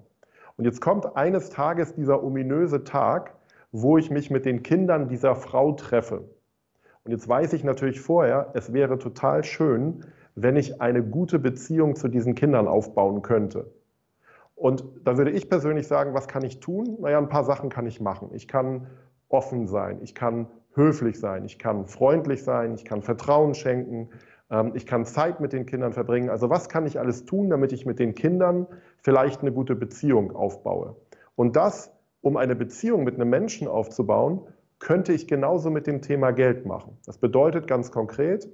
Und 0.56 0.64
jetzt 0.64 0.80
kommt 0.80 1.16
eines 1.16 1.50
Tages 1.50 1.94
dieser 1.94 2.22
ominöse 2.22 2.84
Tag, 2.84 3.34
wo 3.72 3.98
ich 3.98 4.10
mich 4.10 4.30
mit 4.30 4.44
den 4.44 4.62
Kindern 4.62 5.08
dieser 5.08 5.34
Frau 5.34 5.72
treffe. 5.72 6.24
Und 7.04 7.10
jetzt 7.10 7.28
weiß 7.28 7.52
ich 7.54 7.64
natürlich 7.64 8.00
vorher, 8.00 8.50
es 8.54 8.72
wäre 8.72 8.98
total 8.98 9.44
schön, 9.44 10.04
wenn 10.34 10.56
ich 10.56 10.80
eine 10.80 11.02
gute 11.02 11.38
Beziehung 11.38 11.96
zu 11.96 12.08
diesen 12.08 12.34
Kindern 12.34 12.68
aufbauen 12.68 13.22
könnte. 13.22 13.70
Und 14.54 14.84
da 15.04 15.16
würde 15.16 15.32
ich 15.32 15.48
persönlich 15.48 15.88
sagen, 15.88 16.14
was 16.14 16.28
kann 16.28 16.44
ich 16.44 16.60
tun? 16.60 16.98
Naja, 17.00 17.18
ein 17.18 17.28
paar 17.28 17.44
Sachen 17.44 17.68
kann 17.68 17.86
ich 17.86 18.00
machen. 18.00 18.30
Ich 18.32 18.46
kann 18.46 18.86
offen 19.28 19.66
sein, 19.66 19.98
ich 20.02 20.14
kann 20.14 20.46
höflich 20.74 21.18
sein, 21.18 21.44
ich 21.44 21.58
kann 21.58 21.86
freundlich 21.86 22.44
sein, 22.44 22.74
ich 22.74 22.84
kann 22.84 23.02
Vertrauen 23.02 23.54
schenken, 23.54 24.10
ähm, 24.50 24.72
ich 24.74 24.86
kann 24.86 25.04
Zeit 25.04 25.40
mit 25.40 25.52
den 25.52 25.66
Kindern 25.66 25.92
verbringen. 25.92 26.30
Also 26.30 26.50
was 26.50 26.68
kann 26.68 26.86
ich 26.86 27.00
alles 27.00 27.24
tun, 27.24 27.50
damit 27.50 27.72
ich 27.72 27.86
mit 27.86 27.98
den 27.98 28.14
Kindern 28.14 28.66
vielleicht 29.02 29.42
eine 29.42 29.52
gute 29.52 29.76
Beziehung 29.76 30.34
aufbaue? 30.34 30.96
Und 31.36 31.56
das, 31.56 31.92
um 32.20 32.36
eine 32.36 32.56
Beziehung 32.56 33.04
mit 33.04 33.16
einem 33.16 33.30
Menschen 33.30 33.68
aufzubauen, 33.68 34.42
könnte 34.78 35.12
ich 35.12 35.28
genauso 35.28 35.70
mit 35.70 35.86
dem 35.86 36.02
Thema 36.02 36.32
Geld 36.32 36.66
machen. 36.66 36.98
Das 37.06 37.18
bedeutet 37.18 37.66
ganz 37.66 37.92
konkret, 37.92 38.48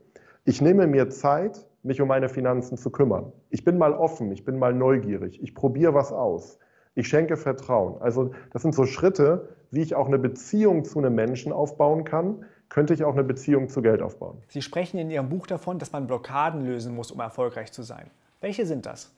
ich 0.44 0.60
nehme 0.60 0.86
mir 0.86 1.08
Zeit, 1.08 1.66
mich 1.82 2.00
um 2.00 2.08
meine 2.08 2.28
Finanzen 2.28 2.76
zu 2.76 2.90
kümmern. 2.90 3.32
Ich 3.50 3.64
bin 3.64 3.78
mal 3.78 3.94
offen, 3.94 4.30
ich 4.32 4.44
bin 4.44 4.58
mal 4.58 4.74
neugierig, 4.74 5.42
ich 5.42 5.54
probiere 5.54 5.94
was 5.94 6.12
aus. 6.12 6.58
Ich 6.94 7.08
schenke 7.08 7.36
Vertrauen. 7.36 8.00
Also 8.02 8.32
das 8.50 8.62
sind 8.62 8.74
so 8.74 8.84
Schritte, 8.84 9.50
wie 9.70 9.82
ich 9.82 9.94
auch 9.94 10.06
eine 10.06 10.18
Beziehung 10.18 10.84
zu 10.84 10.98
einem 10.98 11.14
Menschen 11.14 11.52
aufbauen 11.52 12.04
kann, 12.04 12.44
könnte 12.68 12.92
ich 12.92 13.04
auch 13.04 13.12
eine 13.12 13.24
Beziehung 13.24 13.68
zu 13.68 13.82
Geld 13.82 14.02
aufbauen. 14.02 14.38
Sie 14.48 14.62
sprechen 14.62 14.98
in 14.98 15.10
Ihrem 15.10 15.28
Buch 15.28 15.46
davon, 15.46 15.78
dass 15.78 15.92
man 15.92 16.06
Blockaden 16.06 16.64
lösen 16.66 16.94
muss, 16.94 17.10
um 17.10 17.20
erfolgreich 17.20 17.72
zu 17.72 17.82
sein. 17.82 18.10
Welche 18.40 18.66
sind 18.66 18.86
das? 18.86 19.14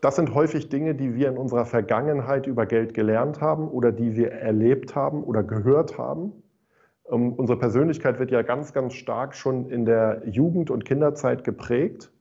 Das 0.00 0.16
sind 0.16 0.34
häufig 0.34 0.68
Dinge, 0.68 0.94
die 0.94 1.14
wir 1.14 1.28
in 1.28 1.36
unserer 1.36 1.64
Vergangenheit 1.64 2.46
über 2.46 2.66
Geld 2.66 2.94
gelernt 2.94 3.40
haben 3.40 3.68
oder 3.68 3.92
die 3.92 4.16
wir 4.16 4.32
erlebt 4.32 4.94
haben 4.94 5.24
oder 5.24 5.42
gehört 5.42 5.98
haben. 5.98 6.32
Ähm, 7.10 7.32
unsere 7.32 7.58
Persönlichkeit 7.58 8.18
wird 8.18 8.30
ja 8.30 8.42
ganz, 8.42 8.72
ganz 8.72 8.94
stark 8.94 9.34
schon 9.34 9.70
in 9.70 9.84
der 9.84 10.22
Jugend- 10.26 10.70
und 10.70 10.84
Kinderzeit 10.84 11.44
geprägt. 11.44 12.12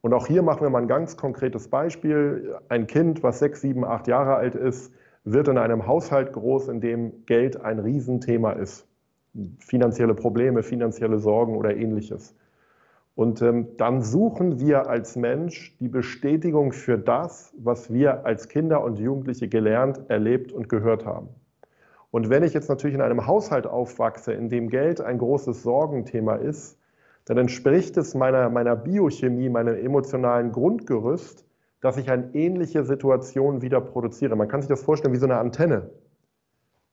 Und 0.00 0.14
auch 0.14 0.26
hier 0.26 0.42
machen 0.42 0.62
wir 0.62 0.70
mal 0.70 0.82
ein 0.82 0.88
ganz 0.88 1.16
konkretes 1.16 1.68
Beispiel. 1.68 2.56
Ein 2.68 2.86
Kind, 2.86 3.22
was 3.22 3.38
sechs, 3.38 3.60
sieben, 3.60 3.84
acht 3.84 4.08
Jahre 4.08 4.34
alt 4.34 4.56
ist, 4.56 4.92
wird 5.24 5.46
in 5.46 5.58
einem 5.58 5.86
Haushalt 5.86 6.32
groß, 6.32 6.68
in 6.68 6.80
dem 6.80 7.24
Geld 7.26 7.60
ein 7.60 7.78
Riesenthema 7.78 8.52
ist 8.52 8.88
finanzielle 9.58 10.14
Probleme, 10.14 10.62
finanzielle 10.62 11.18
Sorgen 11.18 11.56
oder 11.56 11.74
ähnliches. 11.74 12.34
Und 13.14 13.42
ähm, 13.42 13.76
dann 13.76 14.02
suchen 14.02 14.58
wir 14.58 14.88
als 14.88 15.16
Mensch 15.16 15.76
die 15.78 15.88
Bestätigung 15.88 16.72
für 16.72 16.96
das, 16.96 17.52
was 17.58 17.92
wir 17.92 18.24
als 18.24 18.48
Kinder 18.48 18.82
und 18.82 18.98
Jugendliche 18.98 19.48
gelernt, 19.48 20.00
erlebt 20.08 20.52
und 20.52 20.68
gehört 20.68 21.04
haben. 21.04 21.28
Und 22.10 22.30
wenn 22.30 22.42
ich 22.42 22.54
jetzt 22.54 22.68
natürlich 22.68 22.94
in 22.94 23.02
einem 23.02 23.26
Haushalt 23.26 23.66
aufwachse, 23.66 24.32
in 24.32 24.48
dem 24.48 24.68
Geld 24.68 25.00
ein 25.00 25.18
großes 25.18 25.62
Sorgenthema 25.62 26.36
ist, 26.36 26.78
dann 27.24 27.38
entspricht 27.38 27.96
es 27.96 28.14
meiner, 28.14 28.50
meiner 28.50 28.76
Biochemie, 28.76 29.48
meinem 29.48 29.76
emotionalen 29.76 30.52
Grundgerüst, 30.52 31.46
dass 31.80 31.96
ich 31.96 32.10
eine 32.10 32.34
ähnliche 32.34 32.84
Situation 32.84 33.62
wieder 33.62 33.80
produziere. 33.80 34.36
Man 34.36 34.48
kann 34.48 34.62
sich 34.62 34.68
das 34.68 34.82
vorstellen 34.82 35.14
wie 35.14 35.18
so 35.18 35.26
eine 35.26 35.38
Antenne. 35.38 35.90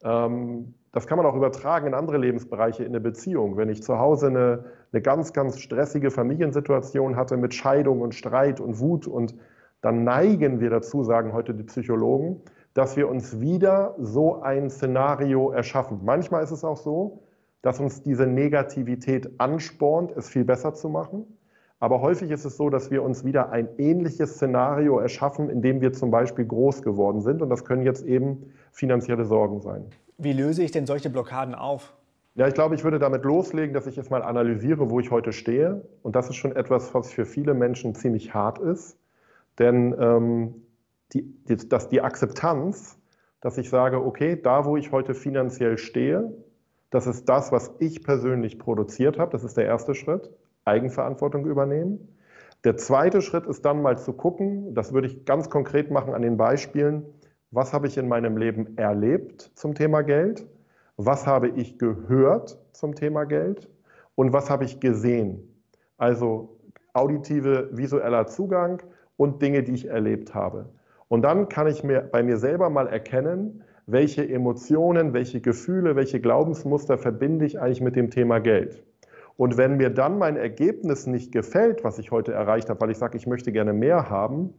Ähm, 0.03 0.73
das 0.91 1.05
kann 1.05 1.17
man 1.17 1.25
auch 1.25 1.35
übertragen 1.35 1.87
in 1.87 1.93
andere 1.93 2.17
Lebensbereiche 2.17 2.83
in 2.83 2.93
der 2.93 2.99
Beziehung. 2.99 3.57
Wenn 3.57 3.69
ich 3.69 3.83
zu 3.83 3.99
Hause 3.99 4.27
eine, 4.27 4.65
eine 4.91 5.01
ganz, 5.01 5.33
ganz 5.33 5.59
stressige 5.59 6.09
Familiensituation 6.09 7.15
hatte 7.15 7.37
mit 7.37 7.53
Scheidung 7.53 8.01
und 8.01 8.15
Streit 8.15 8.59
und 8.59 8.79
Wut 8.79 9.07
und 9.07 9.35
dann 9.81 10.03
neigen 10.03 10.59
wir 10.59 10.69
dazu, 10.69 11.03
sagen 11.03 11.33
heute 11.33 11.53
die 11.53 11.63
Psychologen, 11.63 12.41
dass 12.73 12.97
wir 12.97 13.07
uns 13.07 13.39
wieder 13.39 13.95
so 13.99 14.41
ein 14.41 14.69
Szenario 14.69 15.51
erschaffen. 15.51 16.01
Manchmal 16.03 16.43
ist 16.43 16.51
es 16.51 16.63
auch 16.63 16.77
so, 16.77 17.23
dass 17.61 17.79
uns 17.79 18.01
diese 18.03 18.25
Negativität 18.25 19.39
anspornt, 19.39 20.13
es 20.15 20.29
viel 20.29 20.45
besser 20.45 20.73
zu 20.73 20.89
machen. 20.89 21.25
Aber 21.79 22.01
häufig 22.01 22.29
ist 22.31 22.45
es 22.45 22.57
so, 22.57 22.69
dass 22.69 22.91
wir 22.91 23.03
uns 23.03 23.23
wieder 23.23 23.51
ein 23.51 23.69
ähnliches 23.77 24.35
Szenario 24.35 24.99
erschaffen, 24.99 25.49
in 25.49 25.61
dem 25.61 25.81
wir 25.81 25.93
zum 25.93 26.11
Beispiel 26.11 26.45
groß 26.45 26.81
geworden 26.81 27.21
sind. 27.21 27.41
Und 27.41 27.49
das 27.49 27.63
können 27.63 27.83
jetzt 27.83 28.05
eben 28.05 28.51
finanzielle 28.71 29.25
Sorgen 29.25 29.61
sein. 29.61 29.85
Wie 30.19 30.33
löse 30.33 30.63
ich 30.63 30.71
denn 30.71 30.85
solche 30.85 31.09
Blockaden 31.09 31.55
auf? 31.55 31.93
Ja, 32.35 32.47
ich 32.47 32.53
glaube, 32.53 32.75
ich 32.75 32.83
würde 32.83 32.99
damit 32.99 33.23
loslegen, 33.23 33.73
dass 33.73 33.87
ich 33.87 33.95
jetzt 33.95 34.11
mal 34.11 34.21
analysiere, 34.21 34.89
wo 34.89 34.99
ich 34.99 35.11
heute 35.11 35.31
stehe. 35.31 35.81
Und 36.03 36.15
das 36.15 36.29
ist 36.29 36.35
schon 36.35 36.55
etwas, 36.55 36.93
was 36.93 37.11
für 37.11 37.25
viele 37.25 37.53
Menschen 37.53 37.95
ziemlich 37.95 38.33
hart 38.33 38.59
ist. 38.59 38.97
Denn 39.57 39.95
ähm, 39.99 40.55
die, 41.13 41.23
die, 41.45 41.55
dass 41.55 41.87
die 41.87 42.01
Akzeptanz, 42.01 42.97
dass 43.39 43.57
ich 43.57 43.69
sage, 43.69 44.05
okay, 44.05 44.39
da 44.41 44.65
wo 44.65 44.75
ich 44.75 44.91
heute 44.91 45.13
finanziell 45.13 45.77
stehe, 45.77 46.33
das 46.89 47.07
ist 47.07 47.29
das, 47.29 47.51
was 47.53 47.71
ich 47.79 48.03
persönlich 48.03 48.59
produziert 48.59 49.19
habe. 49.19 49.31
Das 49.31 49.45
ist 49.45 49.55
der 49.55 49.65
erste 49.65 49.95
Schritt. 49.95 50.29
Eigenverantwortung 50.65 51.45
übernehmen. 51.45 52.09
Der 52.65 52.75
zweite 52.75 53.21
Schritt 53.21 53.47
ist 53.47 53.63
dann 53.63 53.81
mal 53.81 53.97
zu 53.97 54.11
gucken, 54.11 54.73
das 54.75 54.91
würde 54.91 55.07
ich 55.07 55.23
ganz 55.23 55.49
konkret 55.49 55.91
machen 55.91 56.13
an 56.13 56.21
den 56.21 56.35
Beispielen, 56.35 57.05
was 57.51 57.73
habe 57.73 57.87
ich 57.87 57.97
in 57.97 58.07
meinem 58.07 58.37
Leben 58.37 58.77
erlebt 58.77 59.51
zum 59.55 59.73
Thema 59.75 60.01
Geld, 60.01 60.45
was 60.97 61.25
habe 61.25 61.49
ich 61.49 61.79
gehört 61.79 62.59
zum 62.73 62.95
Thema 62.95 63.25
Geld 63.25 63.69
und 64.15 64.33
was 64.33 64.49
habe 64.49 64.65
ich 64.65 64.79
gesehen. 64.79 65.63
Also 65.97 66.59
auditive, 66.93 67.69
visueller 67.71 68.27
Zugang 68.27 68.81
und 69.17 69.41
Dinge, 69.41 69.63
die 69.63 69.73
ich 69.73 69.85
erlebt 69.87 70.33
habe. 70.33 70.69
Und 71.07 71.23
dann 71.23 71.49
kann 71.49 71.67
ich 71.67 71.83
mir 71.83 72.01
bei 72.01 72.21
mir 72.21 72.37
selber 72.37 72.69
mal 72.69 72.87
erkennen, 72.87 73.63
welche 73.87 74.27
Emotionen, 74.29 75.13
welche 75.13 75.41
Gefühle, 75.41 75.95
welche 75.95 76.19
Glaubensmuster 76.19 76.97
verbinde 76.97 77.45
ich 77.45 77.59
eigentlich 77.59 77.81
mit 77.81 77.95
dem 77.95 78.11
Thema 78.11 78.39
Geld. 78.39 78.83
Und 79.35 79.57
wenn 79.57 79.77
mir 79.77 79.89
dann 79.89 80.19
mein 80.19 80.35
Ergebnis 80.35 81.07
nicht 81.07 81.31
gefällt, 81.31 81.83
was 81.83 81.97
ich 81.97 82.11
heute 82.11 82.33
erreicht 82.33 82.69
habe, 82.69 82.81
weil 82.81 82.91
ich 82.91 82.97
sage, 82.97 83.17
ich 83.17 83.25
möchte 83.25 83.51
gerne 83.51 83.73
mehr 83.73 84.09
haben, 84.09 84.53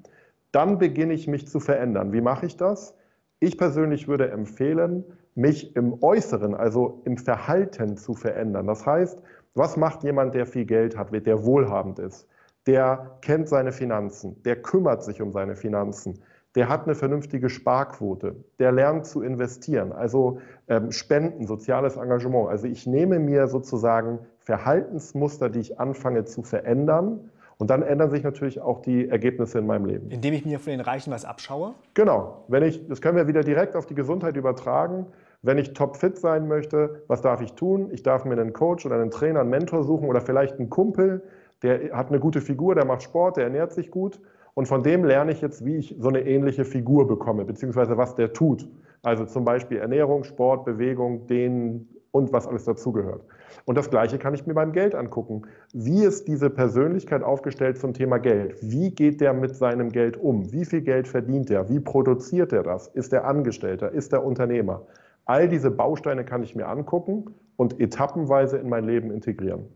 dann 0.53 0.79
beginne 0.79 1.15
ich 1.15 1.29
mich 1.29 1.49
zu 1.49 1.61
verändern. 1.61 2.13
Wie 2.13 2.21
mache 2.21 2.47
ich 2.47 2.57
das? 2.57 2.95
Ich 3.39 3.57
persönlich 3.57 4.09
würde 4.09 4.31
empfehlen, 4.31 5.05
mich 5.35 5.75
im 5.77 6.03
Äußeren, 6.03 6.55
also 6.55 7.01
im 7.05 7.17
Verhalten 7.17 7.97
zu 7.97 8.15
verändern. 8.15 8.67
Das 8.67 8.85
heißt, 8.85 9.19
was 9.55 9.77
macht 9.77 10.05
jemand, 10.05 10.35
der 10.35 10.47
viel 10.47 10.65
Geld 10.65 10.97
hat, 10.97 11.13
der 11.13 11.45
wohlhabend 11.45 11.99
ist? 11.99 12.29
Der 12.67 13.17
kennt 13.23 13.49
seine 13.49 13.73
Finanzen, 13.73 14.43
der 14.43 14.57
kümmert 14.57 15.03
sich 15.03 15.23
um 15.23 15.33
seine 15.33 15.57
Finanzen, 15.57 16.21
der 16.57 16.69
hat 16.69 16.85
eine 16.85 16.95
vernünftige 16.95 17.49
Sparquote, 17.49 18.35
der 18.59 18.73
lernt 18.73 19.07
zu 19.07 19.23
investieren, 19.23 19.93
also 19.93 20.41
ähm, 20.69 20.91
Spenden, 20.91 21.47
soziales 21.47 21.97
Engagement. 21.97 22.49
Also 22.49 22.67
ich 22.67 22.87
nehme 22.87 23.21
mir 23.21 23.47
sozusagen 23.47 24.19
Verhaltensmuster, 24.39 25.49
die 25.49 25.61
ich 25.61 25.79
anfange 25.79 26.25
zu 26.25 26.43
verändern. 26.43 27.31
Und 27.61 27.69
dann 27.69 27.83
ändern 27.83 28.11
sich 28.11 28.23
natürlich 28.23 28.59
auch 28.63 28.81
die 28.81 29.11
Ergebnisse 29.11 29.59
in 29.59 29.67
meinem 29.67 29.85
Leben. 29.85 30.11
Indem 30.11 30.33
ich 30.33 30.47
mir 30.47 30.59
von 30.59 30.71
den 30.71 30.81
Reichen 30.81 31.13
was 31.13 31.27
abschaue? 31.27 31.75
Genau. 31.93 32.45
Wenn 32.49 32.63
ich, 32.63 32.89
das 32.89 33.03
können 33.03 33.19
wir 33.19 33.29
wieder 33.29 33.43
direkt 33.43 33.77
auf 33.77 33.85
die 33.85 33.95
Gesundheit 33.95 34.35
übertragen. 34.39 35.07
Wenn 35.43 35.59
ich 35.59 35.75
topfit 35.75 36.17
sein 36.17 36.49
möchte, 36.49 37.03
was 37.07 37.21
darf 37.21 37.43
ich 37.43 37.53
tun? 37.53 37.91
Ich 37.93 38.03
darf 38.03 38.25
mir 38.25 38.33
einen 38.33 38.55
Coach 38.55 38.87
oder 38.87 38.95
einen 38.95 39.11
Trainer, 39.11 39.41
einen 39.41 39.51
Mentor 39.51 39.85
suchen 39.85 40.09
oder 40.09 40.23
vielleicht 40.23 40.59
einen 40.59 40.71
Kumpel, 40.71 41.23
der 41.63 41.95
hat 41.95 42.09
eine 42.09 42.19
gute 42.19 42.41
Figur, 42.41 42.75
der 42.75 42.87
macht 42.87 43.03
Sport, 43.03 43.37
der 43.37 43.45
ernährt 43.45 43.73
sich 43.73 43.91
gut. 43.91 44.21
Und 44.55 44.67
von 44.67 44.83
dem 44.83 45.05
lerne 45.05 45.33
ich 45.33 45.43
jetzt, 45.43 45.63
wie 45.63 45.77
ich 45.77 45.97
so 45.99 46.09
eine 46.09 46.21
ähnliche 46.21 46.65
Figur 46.65 47.07
bekomme, 47.07 47.45
beziehungsweise 47.45 47.99
was 47.99 48.15
der 48.15 48.33
tut. 48.33 48.67
Also 49.03 49.27
zum 49.27 49.45
Beispiel 49.45 49.77
Ernährung, 49.77 50.25
Sport, 50.25 50.65
Bewegung, 50.65 51.27
Dehnen 51.27 51.89
und 52.13 52.33
was 52.33 52.47
alles 52.47 52.65
dazugehört. 52.65 53.23
Und 53.65 53.77
das 53.77 53.91
Gleiche 53.91 54.19
kann 54.19 54.35
ich 54.35 54.47
mir 54.47 54.55
beim 54.55 54.73
Geld 54.73 54.95
angucken. 54.95 55.43
Wie 55.73 56.05
ist 56.05 56.27
diese 56.29 56.51
Persönlichkeit 56.51 57.23
aufgestellt 57.23 57.79
zum 57.79 57.95
Thema 57.95 58.19
Geld? 58.19 58.57
Wie 58.63 58.91
geht 58.91 59.21
der 59.21 59.33
mit 59.33 59.55
seinem 59.55 59.91
Geld 59.91 60.17
um? 60.17 60.53
Wie 60.53 60.65
viel 60.65 60.81
Geld 60.81 61.07
verdient 61.07 61.51
er? 61.51 61.69
Wie 61.69 61.81
produziert 61.81 62.53
er 62.53 62.63
das? 62.63 62.89
Ist 62.89 63.13
er 63.13 63.25
Angestellter? 63.25 63.91
Ist 63.93 64.13
er 64.13 64.25
Unternehmer? 64.25 64.87
All 65.25 65.49
diese 65.49 65.71
Bausteine 65.71 66.25
kann 66.25 66.43
ich 66.43 66.57
mir 66.57 66.67
angucken 66.67 67.35
und 67.57 67.79
etappenweise 67.81 68.59
in 68.59 68.69
mein 68.69 68.85
Leben 68.85 69.11
integrieren. 69.13 69.67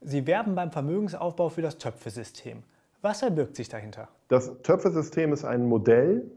Sie 0.00 0.26
werben 0.26 0.54
beim 0.54 0.70
Vermögensaufbau 0.70 1.48
für 1.48 1.62
das 1.62 1.76
Töpfesystem. 1.76 2.62
Was 3.02 3.20
verbirgt 3.20 3.56
sich 3.56 3.68
dahinter? 3.68 4.08
Das 4.28 4.62
Töpfesystem 4.62 5.32
ist 5.32 5.44
ein 5.44 5.66
Modell, 5.66 6.30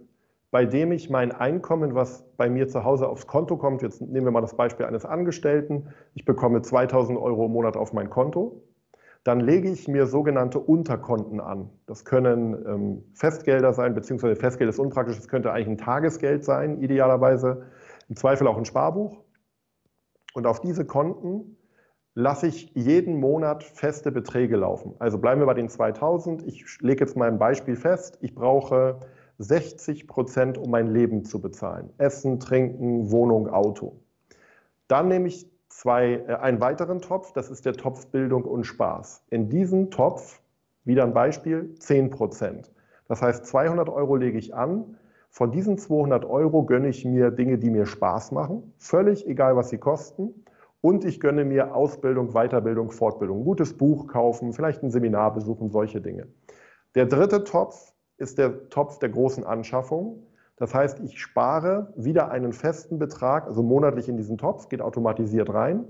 bei 0.51 0.65
dem 0.65 0.91
ich 0.91 1.09
mein 1.09 1.31
Einkommen, 1.31 1.95
was 1.95 2.25
bei 2.35 2.49
mir 2.49 2.67
zu 2.67 2.83
Hause 2.83 3.07
aufs 3.07 3.25
Konto 3.25 3.57
kommt, 3.57 3.81
jetzt 3.81 4.01
nehmen 4.01 4.27
wir 4.27 4.31
mal 4.31 4.41
das 4.41 4.55
Beispiel 4.55 4.85
eines 4.85 5.05
Angestellten, 5.05 5.87
ich 6.13 6.25
bekomme 6.25 6.61
2000 6.61 7.17
Euro 7.17 7.45
im 7.45 7.53
Monat 7.53 7.77
auf 7.77 7.93
mein 7.93 8.09
Konto, 8.09 8.61
dann 9.23 9.39
lege 9.39 9.69
ich 9.69 9.87
mir 9.87 10.07
sogenannte 10.07 10.59
Unterkonten 10.59 11.39
an. 11.39 11.69
Das 11.85 12.05
können 12.05 12.65
ähm, 12.65 13.03
Festgelder 13.13 13.71
sein, 13.71 13.93
beziehungsweise 13.93 14.35
Festgeld 14.35 14.69
ist 14.69 14.79
unpraktisch, 14.79 15.17
es 15.17 15.27
könnte 15.29 15.53
eigentlich 15.53 15.67
ein 15.67 15.77
Tagesgeld 15.77 16.43
sein, 16.43 16.81
idealerweise, 16.81 17.63
im 18.09 18.15
Zweifel 18.15 18.47
auch 18.47 18.57
ein 18.57 18.65
Sparbuch. 18.65 19.23
Und 20.33 20.47
auf 20.47 20.59
diese 20.59 20.85
Konten 20.85 21.57
lasse 22.13 22.47
ich 22.47 22.71
jeden 22.73 23.19
Monat 23.19 23.63
feste 23.63 24.11
Beträge 24.11 24.57
laufen. 24.57 24.95
Also 24.99 25.17
bleiben 25.17 25.39
wir 25.39 25.45
bei 25.45 25.53
den 25.53 25.69
2000. 25.69 26.43
Ich 26.45 26.81
lege 26.81 27.05
jetzt 27.05 27.15
mal 27.15 27.29
ein 27.29 27.39
Beispiel 27.39 27.75
fest. 27.75 28.17
Ich 28.21 28.35
brauche 28.35 28.99
60 29.41 30.07
Prozent, 30.07 30.57
um 30.57 30.69
mein 30.69 30.87
Leben 30.93 31.25
zu 31.25 31.41
bezahlen. 31.41 31.89
Essen, 31.97 32.39
Trinken, 32.39 33.11
Wohnung, 33.11 33.49
Auto. 33.49 33.99
Dann 34.87 35.07
nehme 35.07 35.27
ich 35.27 35.49
zwei, 35.69 36.23
äh, 36.27 36.35
einen 36.35 36.61
weiteren 36.61 37.01
Topf, 37.01 37.33
das 37.33 37.49
ist 37.49 37.65
der 37.65 37.73
Topf 37.73 38.07
Bildung 38.07 38.43
und 38.43 38.65
Spaß. 38.65 39.23
In 39.29 39.49
diesen 39.49 39.89
Topf, 39.89 40.41
wieder 40.83 41.03
ein 41.03 41.13
Beispiel, 41.13 41.75
10 41.79 42.09
Prozent. 42.09 42.71
Das 43.07 43.21
heißt, 43.21 43.45
200 43.45 43.89
Euro 43.89 44.15
lege 44.15 44.37
ich 44.37 44.53
an. 44.53 44.97
Von 45.29 45.51
diesen 45.51 45.77
200 45.77 46.25
Euro 46.25 46.63
gönne 46.63 46.89
ich 46.89 47.05
mir 47.05 47.31
Dinge, 47.31 47.57
die 47.57 47.69
mir 47.69 47.85
Spaß 47.85 48.31
machen, 48.31 48.73
völlig 48.77 49.27
egal, 49.27 49.55
was 49.55 49.69
sie 49.69 49.77
kosten. 49.77 50.45
Und 50.81 51.05
ich 51.05 51.19
gönne 51.19 51.45
mir 51.45 51.75
Ausbildung, 51.75 52.33
Weiterbildung, 52.33 52.91
Fortbildung, 52.91 53.39
ein 53.39 53.45
gutes 53.45 53.77
Buch 53.77 54.07
kaufen, 54.07 54.51
vielleicht 54.51 54.83
ein 54.83 54.91
Seminar 54.91 55.33
besuchen, 55.33 55.69
solche 55.69 56.01
Dinge. 56.01 56.27
Der 56.95 57.05
dritte 57.05 57.43
Topf 57.43 57.93
ist 58.21 58.37
der 58.37 58.69
Topf 58.69 58.99
der 58.99 59.09
großen 59.09 59.43
Anschaffung. 59.43 60.23
Das 60.55 60.73
heißt, 60.73 60.99
ich 60.99 61.19
spare 61.19 61.91
wieder 61.95 62.31
einen 62.31 62.53
festen 62.53 62.99
Betrag, 62.99 63.47
also 63.47 63.63
monatlich 63.63 64.07
in 64.07 64.15
diesen 64.15 64.37
Topf, 64.37 64.69
geht 64.69 64.81
automatisiert 64.81 65.51
rein, 65.53 65.85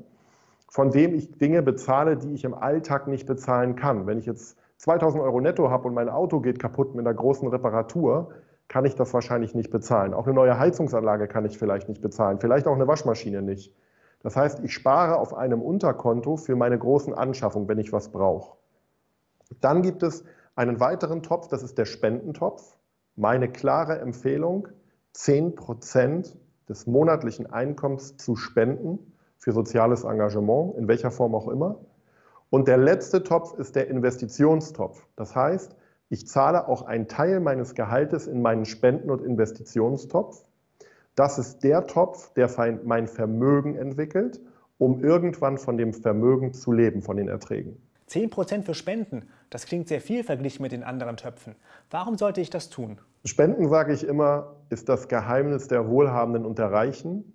von 0.70 0.92
dem 0.92 1.14
ich 1.14 1.38
Dinge 1.38 1.62
bezahle, 1.62 2.16
die 2.16 2.34
ich 2.34 2.46
im 2.46 2.54
Alltag 2.54 3.08
nicht 3.08 3.28
bezahlen 3.28 3.76
kann. 3.76 4.08
Wenn 4.08 4.18
ich 4.18 4.26
jetzt 4.26 4.58
2000 4.78 5.22
Euro 5.22 5.42
netto 5.42 5.70
habe 5.70 5.88
und 5.88 5.94
mein 5.94 6.10
Auto 6.10 6.40
geht 6.40 6.58
kaputt 6.58 6.96
mit 6.96 7.06
einer 7.06 7.14
großen 7.14 7.48
Reparatur, 7.50 8.30
kann 8.70 8.86
ich 8.86 8.96
das 8.96 9.14
wahrscheinlich 9.14 9.54
nicht 9.54 9.70
bezahlen. 9.70 10.14
Auch 10.14 10.26
eine 10.26 10.34
neue 10.34 10.58
Heizungsanlage 10.58 11.28
kann 11.28 11.44
ich 11.44 11.58
vielleicht 11.58 11.90
nicht 11.90 12.02
bezahlen, 12.02 12.40
vielleicht 12.40 12.66
auch 12.66 12.76
eine 12.76 12.88
Waschmaschine 12.88 13.42
nicht. 13.42 13.76
Das 14.24 14.38
heißt, 14.38 14.62
ich 14.64 14.74
spare 14.74 15.18
auf 15.18 15.34
einem 15.34 15.62
Unterkonto 15.62 16.38
für 16.38 16.56
meine 16.56 16.80
großen 16.80 17.14
Anschaffungen, 17.14 17.68
wenn 17.68 17.80
ich 17.80 17.92
was 17.92 18.10
brauche. 18.10 18.56
Dann 19.60 19.82
gibt 19.82 20.04
es 20.04 20.24
einen 20.55 20.79
weiteren 20.79 21.24
Topf, 21.24 21.48
das 21.48 21.63
ist 21.63 21.77
der 21.77 21.86
Spendentopf. 21.86 22.77
Meine 23.15 23.51
klare 23.51 24.00
Empfehlung, 24.00 24.67
10% 25.15 26.36
des 26.70 26.88
monatlichen 26.88 27.51
Einkommens 27.51 28.17
zu 28.17 28.36
spenden 28.36 29.13
für 29.38 29.51
soziales 29.51 30.03
Engagement, 30.03 30.75
in 30.77 30.88
welcher 30.88 31.12
Form 31.12 31.36
auch 31.36 31.48
immer. 31.48 31.79
Und 32.50 32.67
der 32.67 32.77
letzte 32.77 33.24
Topf 33.24 33.58
ist 33.58 33.75
der 33.75 33.88
Investitionstopf. 33.88 35.05
Das 35.15 35.36
heißt, 35.36 35.75
ich 36.10 36.27
zahle 36.27 36.67
auch 36.67 36.81
einen 36.81 37.08
Teil 37.08 37.39
meines 37.39 37.74
Gehaltes 37.74 38.27
in 38.27 38.41
meinen 38.41 38.65
Spenden- 38.65 39.10
und 39.10 39.22
Investitionstopf. 39.22 40.43
Das 41.15 41.39
ist 41.39 41.63
der 41.63 41.88
Topf, 41.88 42.34
der 42.34 42.50
mein 42.84 43.08
Vermögen 43.08 43.75
entwickelt, 43.75 44.41
um 44.77 45.01
irgendwann 45.01 45.58
von 45.58 45.77
dem 45.77 45.93
Vermögen 45.93 46.53
zu 46.53 46.72
leben, 46.72 47.01
von 47.01 47.17
den 47.17 47.27
Erträgen. 47.27 47.81
10% 48.12 48.63
für 48.63 48.74
Spenden, 48.74 49.30
das 49.50 49.65
klingt 49.65 49.88
sehr 49.88 50.01
viel 50.01 50.24
verglichen 50.24 50.62
mit 50.62 50.72
den 50.72 50.84
anderen 50.84 51.18
Töpfen. 51.18 51.56
Warum 51.89 52.18
sollte 52.18 52.41
ich 52.41 52.50
das 52.50 52.70
tun? 52.70 53.00
Spenden, 53.25 53.70
sage 53.70 53.94
ich 53.94 54.06
immer, 54.06 54.56
ist 54.70 54.89
das 54.89 55.08
Geheimnis 55.08 55.68
der 55.68 55.88
Wohlhabenden 55.88 56.46
und 56.46 56.60
der 56.60 56.72
Reichen. 56.72 57.34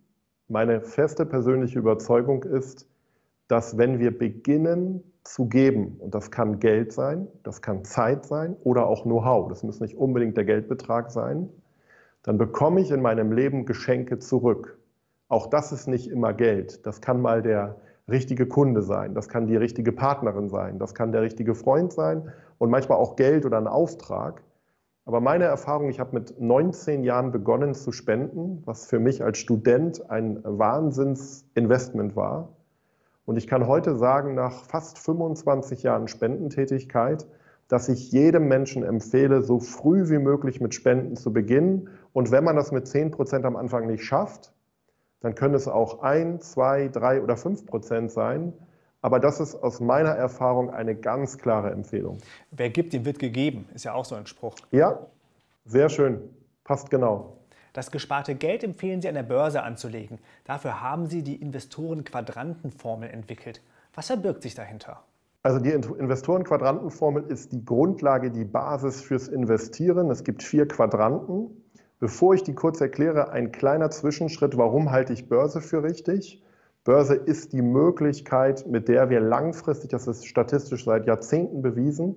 Meine 0.48 0.80
feste 0.80 1.24
persönliche 1.24 1.78
Überzeugung 1.78 2.42
ist, 2.42 2.86
dass 3.48 3.78
wenn 3.78 3.98
wir 3.98 4.16
beginnen 4.16 5.02
zu 5.22 5.46
geben, 5.46 5.96
und 5.98 6.14
das 6.14 6.30
kann 6.30 6.60
Geld 6.60 6.92
sein, 6.92 7.26
das 7.42 7.62
kann 7.62 7.84
Zeit 7.84 8.26
sein 8.26 8.56
oder 8.62 8.86
auch 8.86 9.04
Know-how, 9.04 9.48
das 9.48 9.62
muss 9.62 9.80
nicht 9.80 9.96
unbedingt 9.96 10.36
der 10.36 10.44
Geldbetrag 10.44 11.10
sein, 11.10 11.48
dann 12.22 12.38
bekomme 12.38 12.80
ich 12.80 12.90
in 12.90 13.02
meinem 13.02 13.32
Leben 13.32 13.66
Geschenke 13.66 14.18
zurück. 14.18 14.78
Auch 15.28 15.48
das 15.48 15.72
ist 15.72 15.86
nicht 15.86 16.08
immer 16.08 16.32
Geld. 16.32 16.86
Das 16.86 17.00
kann 17.00 17.20
mal 17.20 17.42
der 17.42 17.76
richtige 18.10 18.46
Kunde 18.46 18.82
sein, 18.82 19.14
das 19.14 19.28
kann 19.28 19.46
die 19.46 19.56
richtige 19.56 19.92
Partnerin 19.92 20.48
sein, 20.48 20.78
das 20.78 20.94
kann 20.94 21.12
der 21.12 21.22
richtige 21.22 21.54
Freund 21.54 21.92
sein 21.92 22.30
und 22.58 22.70
manchmal 22.70 22.98
auch 22.98 23.16
Geld 23.16 23.44
oder 23.44 23.58
ein 23.58 23.66
Auftrag. 23.66 24.42
Aber 25.04 25.20
meine 25.20 25.44
Erfahrung, 25.44 25.88
ich 25.88 26.00
habe 26.00 26.14
mit 26.14 26.40
19 26.40 27.04
Jahren 27.04 27.30
begonnen 27.30 27.74
zu 27.74 27.92
spenden, 27.92 28.62
was 28.64 28.86
für 28.86 28.98
mich 28.98 29.22
als 29.22 29.38
Student 29.38 30.10
ein 30.10 30.40
Wahnsinnsinvestment 30.42 32.16
war. 32.16 32.48
Und 33.24 33.36
ich 33.36 33.46
kann 33.46 33.66
heute 33.66 33.96
sagen, 33.96 34.34
nach 34.34 34.64
fast 34.64 34.98
25 34.98 35.82
Jahren 35.82 36.08
Spendentätigkeit, 36.08 37.26
dass 37.68 37.88
ich 37.88 38.12
jedem 38.12 38.46
Menschen 38.46 38.84
empfehle, 38.84 39.42
so 39.42 39.58
früh 39.58 40.08
wie 40.08 40.18
möglich 40.18 40.60
mit 40.60 40.74
Spenden 40.74 41.16
zu 41.16 41.32
beginnen. 41.32 41.88
Und 42.12 42.30
wenn 42.30 42.44
man 42.44 42.56
das 42.56 42.70
mit 42.70 42.86
10 42.86 43.10
Prozent 43.10 43.44
am 43.44 43.56
Anfang 43.56 43.86
nicht 43.86 44.04
schafft, 44.04 44.52
dann 45.26 45.34
können 45.34 45.54
es 45.54 45.66
auch 45.66 46.02
ein, 46.02 46.40
zwei, 46.40 46.86
drei 46.86 47.20
oder 47.20 47.36
fünf 47.36 47.66
Prozent 47.66 48.12
sein. 48.12 48.52
Aber 49.02 49.18
das 49.18 49.40
ist 49.40 49.56
aus 49.56 49.80
meiner 49.80 50.10
Erfahrung 50.10 50.70
eine 50.70 50.94
ganz 50.94 51.36
klare 51.38 51.72
Empfehlung. 51.72 52.18
Wer 52.52 52.70
gibt, 52.70 52.92
dem 52.92 53.04
wird 53.04 53.18
gegeben, 53.18 53.68
ist 53.74 53.84
ja 53.84 53.94
auch 53.94 54.04
so 54.04 54.14
ein 54.14 54.28
Spruch. 54.28 54.54
Ja, 54.70 55.04
sehr 55.64 55.88
schön. 55.88 56.20
Passt 56.62 56.90
genau. 56.90 57.38
Das 57.72 57.90
gesparte 57.90 58.36
Geld 58.36 58.62
empfehlen 58.62 59.02
Sie 59.02 59.08
an 59.08 59.16
der 59.16 59.24
Börse 59.24 59.64
anzulegen. 59.64 60.20
Dafür 60.44 60.80
haben 60.80 61.06
Sie 61.06 61.24
die 61.24 61.34
Investoren-Quadranten-Formel 61.42 63.10
entwickelt. 63.10 63.62
Was 63.94 64.06
verbirgt 64.06 64.44
sich 64.44 64.54
dahinter? 64.54 65.02
Also 65.42 65.58
die 65.58 65.70
Investorenquadrantenformel 65.70 67.24
ist 67.24 67.50
die 67.50 67.64
Grundlage, 67.64 68.30
die 68.30 68.44
Basis 68.44 69.00
fürs 69.00 69.26
Investieren. 69.26 70.08
Es 70.08 70.22
gibt 70.22 70.44
vier 70.44 70.68
Quadranten. 70.68 71.50
Bevor 71.98 72.34
ich 72.34 72.42
die 72.42 72.54
kurz 72.54 72.80
erkläre, 72.80 73.30
ein 73.30 73.52
kleiner 73.52 73.90
Zwischenschritt, 73.90 74.58
warum 74.58 74.90
halte 74.90 75.14
ich 75.14 75.28
Börse 75.28 75.62
für 75.62 75.82
richtig? 75.82 76.42
Börse 76.84 77.14
ist 77.14 77.52
die 77.54 77.62
Möglichkeit, 77.62 78.66
mit 78.66 78.88
der 78.88 79.08
wir 79.08 79.20
langfristig, 79.20 79.90
das 79.90 80.06
ist 80.06 80.26
statistisch 80.26 80.84
seit 80.84 81.06
Jahrzehnten 81.06 81.62
bewiesen, 81.62 82.14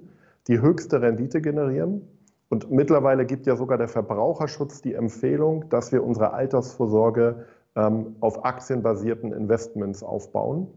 die 0.48 0.62
höchste 0.62 1.02
Rendite 1.02 1.42
generieren. 1.42 2.08
Und 2.50 2.70
mittlerweile 2.70 3.26
gibt 3.26 3.48
ja 3.48 3.56
sogar 3.56 3.78
der 3.78 3.88
Verbraucherschutz 3.88 4.82
die 4.82 4.96
Empfehlung, 4.96 5.70
dass 5.70 5.92
wir 5.92 6.04
unsere 6.04 6.34
Altersvorsorge 6.34 7.46
ähm, 7.76 8.16
auf 8.20 8.44
aktienbasierten 8.44 9.32
Investments 9.32 10.04
aufbauen. 10.04 10.68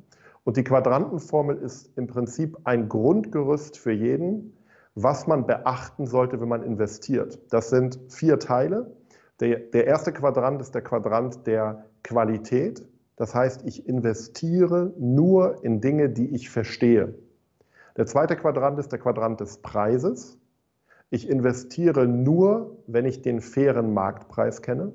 Und 0.44 0.56
die 0.56 0.64
Quadrantenformel 0.64 1.56
ist 1.56 1.90
im 1.96 2.06
Prinzip 2.06 2.58
ein 2.64 2.88
Grundgerüst 2.88 3.78
für 3.78 3.92
jeden, 3.92 4.54
was 4.94 5.26
man 5.26 5.46
beachten 5.46 6.06
sollte, 6.06 6.40
wenn 6.40 6.48
man 6.48 6.62
investiert. 6.62 7.40
Das 7.50 7.70
sind 7.70 7.98
vier 8.08 8.38
Teile. 8.38 8.94
Der, 9.40 9.58
der 9.58 9.86
erste 9.86 10.12
Quadrant 10.12 10.60
ist 10.60 10.74
der 10.74 10.82
Quadrant 10.82 11.46
der 11.46 11.86
Qualität. 12.02 12.86
Das 13.16 13.34
heißt, 13.34 13.62
ich 13.64 13.88
investiere 13.88 14.92
nur 14.98 15.64
in 15.64 15.80
Dinge, 15.80 16.10
die 16.10 16.34
ich 16.34 16.50
verstehe. 16.50 17.14
Der 17.96 18.06
zweite 18.06 18.36
Quadrant 18.36 18.78
ist 18.78 18.92
der 18.92 18.98
Quadrant 18.98 19.40
des 19.40 19.58
Preises. 19.58 20.38
Ich 21.10 21.28
investiere 21.28 22.06
nur, 22.06 22.78
wenn 22.86 23.04
ich 23.04 23.20
den 23.20 23.40
fairen 23.40 23.92
Marktpreis 23.92 24.62
kenne. 24.62 24.92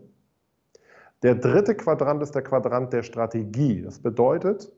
Der 1.23 1.35
dritte 1.35 1.75
Quadrant 1.75 2.21
ist 2.21 2.35
der 2.35 2.43
Quadrant 2.43 2.93
der 2.93 3.03
Strategie. 3.03 3.81
Das 3.81 3.99
bedeutet, 3.99 4.71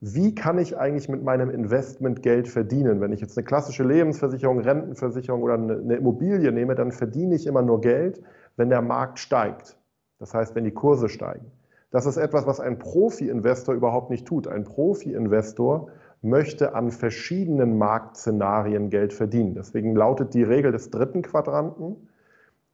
wie 0.00 0.34
kann 0.34 0.58
ich 0.58 0.78
eigentlich 0.78 1.08
mit 1.10 1.22
meinem 1.22 1.50
Investment 1.50 2.22
Geld 2.22 2.48
verdienen? 2.48 3.00
Wenn 3.00 3.12
ich 3.12 3.20
jetzt 3.20 3.36
eine 3.36 3.44
klassische 3.44 3.84
Lebensversicherung, 3.84 4.60
Rentenversicherung 4.60 5.42
oder 5.42 5.54
eine 5.54 5.96
Immobilie 5.96 6.50
nehme, 6.52 6.74
dann 6.74 6.90
verdiene 6.90 7.34
ich 7.34 7.46
immer 7.46 7.62
nur 7.62 7.82
Geld, 7.82 8.22
wenn 8.56 8.70
der 8.70 8.80
Markt 8.80 9.18
steigt. 9.18 9.76
Das 10.18 10.32
heißt, 10.32 10.54
wenn 10.54 10.64
die 10.64 10.70
Kurse 10.70 11.08
steigen. 11.08 11.46
Das 11.90 12.06
ist 12.06 12.16
etwas, 12.16 12.46
was 12.46 12.60
ein 12.60 12.78
Profi-Investor 12.78 13.74
überhaupt 13.74 14.10
nicht 14.10 14.26
tut. 14.26 14.46
Ein 14.46 14.64
Profi-Investor 14.64 15.88
möchte 16.22 16.74
an 16.74 16.90
verschiedenen 16.90 17.76
Marktszenarien 17.76 18.90
Geld 18.90 19.12
verdienen. 19.12 19.54
Deswegen 19.54 19.94
lautet 19.94 20.32
die 20.32 20.42
Regel 20.42 20.72
des 20.72 20.90
dritten 20.90 21.22
Quadranten, 21.22 22.08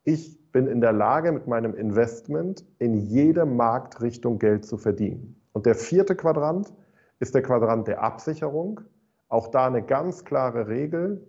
ich 0.05 0.53
bin 0.53 0.69
in 0.69 0.81
der 0.81 0.93
Lage, 0.93 1.33
mit 1.33 1.49
meinem 1.49 1.75
Investment 1.75 2.65
in 2.79 2.95
jede 2.95 3.47
Marktrichtung 3.47 4.39
Geld 4.39 4.65
zu 4.65 4.77
verdienen. 4.77 5.41
Und 5.53 5.67
der 5.67 5.75
vierte 5.75 6.15
Quadrant, 6.15 6.73
ist 7.19 7.35
der 7.35 7.43
Quadrant 7.43 7.89
der 7.89 8.03
Absicherung. 8.03 8.81
Auch 9.29 9.49
da 9.49 9.67
eine 9.67 9.83
ganz 9.83 10.25
klare 10.25 10.69
Regel. 10.69 11.27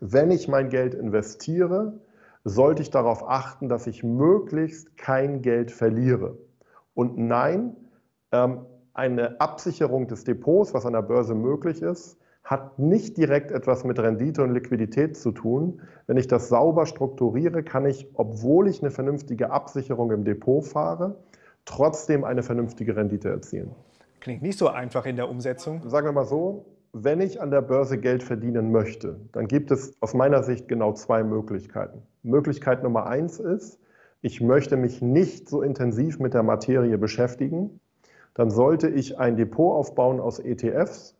Wenn 0.00 0.30
ich 0.30 0.48
mein 0.48 0.68
Geld 0.68 0.94
investiere, 0.94 2.00
sollte 2.44 2.82
ich 2.82 2.90
darauf 2.90 3.28
achten, 3.28 3.68
dass 3.68 3.86
ich 3.86 4.02
möglichst 4.02 4.96
kein 4.96 5.40
Geld 5.40 5.70
verliere. 5.70 6.36
Und 6.94 7.16
nein, 7.16 7.76
ähm, 8.32 8.66
eine 8.92 9.40
Absicherung 9.40 10.06
des 10.06 10.24
Depots, 10.24 10.74
was 10.74 10.86
an 10.86 10.92
der 10.92 11.02
Börse 11.02 11.34
möglich 11.34 11.82
ist, 11.82 12.18
hat 12.44 12.78
nicht 12.78 13.16
direkt 13.16 13.50
etwas 13.50 13.84
mit 13.84 13.98
Rendite 13.98 14.42
und 14.42 14.52
Liquidität 14.52 15.16
zu 15.16 15.32
tun. 15.32 15.80
Wenn 16.06 16.18
ich 16.18 16.28
das 16.28 16.48
sauber 16.48 16.84
strukturiere, 16.84 17.62
kann 17.62 17.86
ich, 17.86 18.10
obwohl 18.14 18.68
ich 18.68 18.82
eine 18.82 18.90
vernünftige 18.90 19.50
Absicherung 19.50 20.12
im 20.12 20.24
Depot 20.24 20.62
fahre, 20.62 21.16
trotzdem 21.64 22.22
eine 22.22 22.42
vernünftige 22.42 22.96
Rendite 22.96 23.30
erzielen. 23.30 23.74
Klingt 24.24 24.40
nicht 24.40 24.58
so 24.58 24.68
einfach 24.68 25.04
in 25.04 25.16
der 25.16 25.28
Umsetzung. 25.28 25.86
Sagen 25.86 26.06
wir 26.06 26.12
mal 26.12 26.24
so, 26.24 26.64
wenn 26.94 27.20
ich 27.20 27.42
an 27.42 27.50
der 27.50 27.60
Börse 27.60 27.98
Geld 27.98 28.22
verdienen 28.22 28.72
möchte, 28.72 29.20
dann 29.32 29.48
gibt 29.48 29.70
es 29.70 30.00
aus 30.00 30.14
meiner 30.14 30.42
Sicht 30.42 30.66
genau 30.66 30.94
zwei 30.94 31.22
Möglichkeiten. 31.22 32.00
Möglichkeit 32.22 32.82
Nummer 32.82 33.04
eins 33.06 33.38
ist, 33.38 33.78
ich 34.22 34.40
möchte 34.40 34.78
mich 34.78 35.02
nicht 35.02 35.50
so 35.50 35.60
intensiv 35.60 36.20
mit 36.20 36.32
der 36.32 36.42
Materie 36.42 36.96
beschäftigen. 36.96 37.80
Dann 38.32 38.48
sollte 38.48 38.88
ich 38.88 39.18
ein 39.18 39.36
Depot 39.36 39.76
aufbauen 39.76 40.20
aus 40.20 40.38
ETFs, 40.38 41.18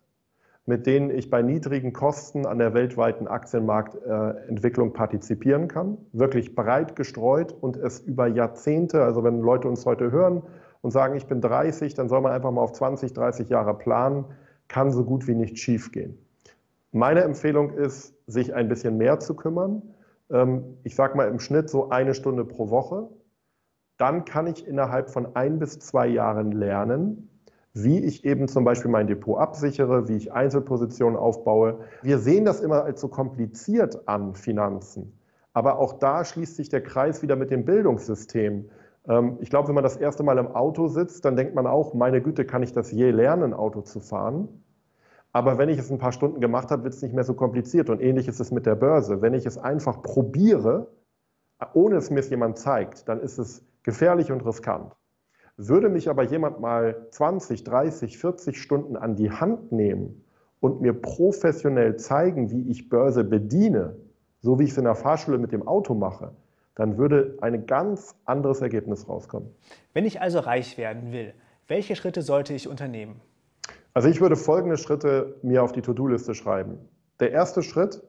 mit 0.65 0.87
denen 0.87 1.11
ich 1.11 1.29
bei 1.29 1.43
niedrigen 1.43 1.93
Kosten 1.93 2.47
an 2.47 2.59
der 2.59 2.73
weltweiten 2.73 3.29
Aktienmarktentwicklung 3.29 4.95
partizipieren 4.95 5.69
kann. 5.69 5.99
Wirklich 6.13 6.55
breit 6.55 6.97
gestreut 6.97 7.53
und 7.53 7.77
es 7.77 8.01
über 8.01 8.29
Jahrzehnte, 8.29 9.03
also 9.03 9.23
wenn 9.25 9.41
Leute 9.41 9.69
uns 9.69 9.85
heute 9.85 10.11
hören, 10.11 10.43
und 10.85 10.91
sagen, 10.91 11.17
ich 11.17 11.27
bin 11.27 11.41
30, 11.41 11.95
dann 11.95 12.11
soll 12.11 12.21
man 12.21 12.33
einfach 12.33 12.51
mal 12.51 12.61
auf 12.61 12.73
20, 12.73 13.15
30 13.15 13.49
Jahre 13.49 13.73
planen, 13.73 14.27
kann 14.69 14.93
so 14.93 15.03
gut 15.03 15.27
wie 15.27 15.35
nicht 15.35 15.59
schief 15.59 15.93
gehen. 15.93 16.19
Meine 16.93 17.23
Empfehlung 17.23 17.71
ist, 17.71 18.13
sich 18.27 18.53
ein 18.53 18.69
bisschen 18.69 18.99
mehr 18.99 19.19
zu 19.19 19.35
kümmern. 19.35 19.81
Ähm, 20.31 20.77
ich 20.83 20.95
sage 20.95 21.17
mal 21.17 21.29
im 21.29 21.41
Schnitt 21.41 21.71
so 21.71 21.89
eine 21.89 22.13
Stunde 22.13 22.45
pro 22.45 22.69
Woche. 22.69 23.09
Dann 23.97 24.27
kann 24.27 24.47
ich 24.47 24.67
innerhalb 24.67 25.09
von 25.09 25.35
ein 25.35 25.59
bis 25.59 25.79
zwei 25.79 26.07
Jahren 26.07 26.53
lernen, 26.53 27.31
wie 27.73 28.05
ich 28.05 28.27
eben 28.27 28.47
zum 28.47 28.65
Beispiel 28.65 28.91
mein 28.91 29.07
Depot 29.07 29.39
absichere, 29.39 30.07
wie 30.07 30.17
ich 30.17 30.35
Einzelpositionen 30.35 31.19
aufbaue. 31.19 31.79
Wir 32.03 32.19
sehen 32.19 32.45
das 32.45 32.61
immer 32.61 32.85
als 32.85 33.01
so 33.01 33.09
kompliziert 33.09 34.07
an 34.07 34.35
Finanzen. 34.35 35.19
Aber 35.55 35.79
auch 35.79 35.95
da 35.95 36.27
schließt 36.27 36.57
sich 36.57 36.69
der 36.69 36.83
Kreis 36.83 37.23
wieder 37.23 37.37
mit 37.37 37.51
dem 37.51 37.65
Bildungssystem. 37.65 38.69
Ähm, 39.09 39.39
ich 39.41 39.51
glaube, 39.51 39.69
wenn 39.69 39.75
man 39.75 39.85
das 39.85 39.97
erste 39.97 40.23
Mal 40.23 40.39
im 40.39 40.49
Auto 40.49 40.89
sitzt, 40.89 41.25
dann 41.25 41.37
denkt 41.37 41.55
man 41.55 41.67
auch, 41.67 41.95
meine 41.95 42.23
Güte, 42.23 42.45
kann 42.45 42.63
ich 42.63 42.73
das 42.73 42.91
je 42.93 43.11
lernen, 43.11 43.55
Auto 43.55 43.83
zu 43.83 44.01
fahren? 44.01 44.49
Aber 45.33 45.59
wenn 45.59 45.69
ich 45.69 45.79
es 45.79 45.91
ein 45.91 45.99
paar 45.99 46.13
Stunden 46.13 46.41
gemacht 46.41 46.71
habe, 46.71 46.85
wird 46.85 46.95
es 46.95 47.03
nicht 47.03 47.15
mehr 47.15 47.25
so 47.25 47.35
kompliziert. 47.35 47.91
Und 47.91 48.01
ähnlich 48.01 48.29
ist 48.29 48.41
es 48.41 48.53
mit 48.53 48.67
der 48.67 48.77
Börse. 48.77 49.21
Wenn 49.21 49.35
ich 49.35 49.47
es 49.47 49.59
einfach 49.59 50.01
probiere, 50.01 50.89
ohne 51.73 51.97
es 51.97 52.11
mir 52.11 52.23
jemand 52.23 52.59
zeigt, 52.59 53.09
dann 53.09 53.21
ist 53.21 53.39
es 53.39 53.65
gefährlich 53.83 54.31
und 54.31 54.47
riskant. 54.47 54.95
Würde 55.57 55.89
mich 55.89 56.09
aber 56.09 56.23
jemand 56.23 56.61
mal 56.61 57.07
20, 57.11 57.65
30, 57.65 58.19
40 58.19 58.61
Stunden 58.61 58.97
an 58.97 59.17
die 59.17 59.31
Hand 59.31 59.73
nehmen 59.73 60.25
und 60.61 60.81
mir 60.81 60.93
professionell 60.93 61.97
zeigen, 61.97 62.51
wie 62.51 62.71
ich 62.71 62.89
Börse 62.89 63.25
bediene, 63.25 63.97
so 64.41 64.59
wie 64.59 64.65
ich 64.65 64.71
es 64.71 64.79
in 64.79 64.85
der 64.85 64.95
Fahrschule 64.95 65.39
mit 65.39 65.53
dem 65.53 65.67
Auto 65.67 65.95
mache, 65.95 66.33
dann 66.75 66.99
würde 66.99 67.37
ein 67.41 67.67
ganz 67.67 68.15
anderes 68.25 68.61
Ergebnis 68.61 69.09
rauskommen. 69.09 69.51
Wenn 69.93 70.05
ich 70.05 70.21
also 70.21 70.41
reich 70.41 70.77
werden 70.79 71.13
will, 71.13 71.35
welche 71.69 71.97
Schritte 71.97 72.23
sollte 72.23 72.53
ich 72.55 72.69
unternehmen? 72.69 73.21
Also 73.95 74.09
ich 74.09 74.21
würde 74.21 74.37
folgende 74.37 74.77
Schritte 74.77 75.37
mir 75.43 75.63
auf 75.63 75.73
die 75.73 75.83
To-Do-Liste 75.83 76.35
schreiben. 76.35 76.79
Der 77.21 77.31
erste 77.31 77.63
Schritt 77.63 78.03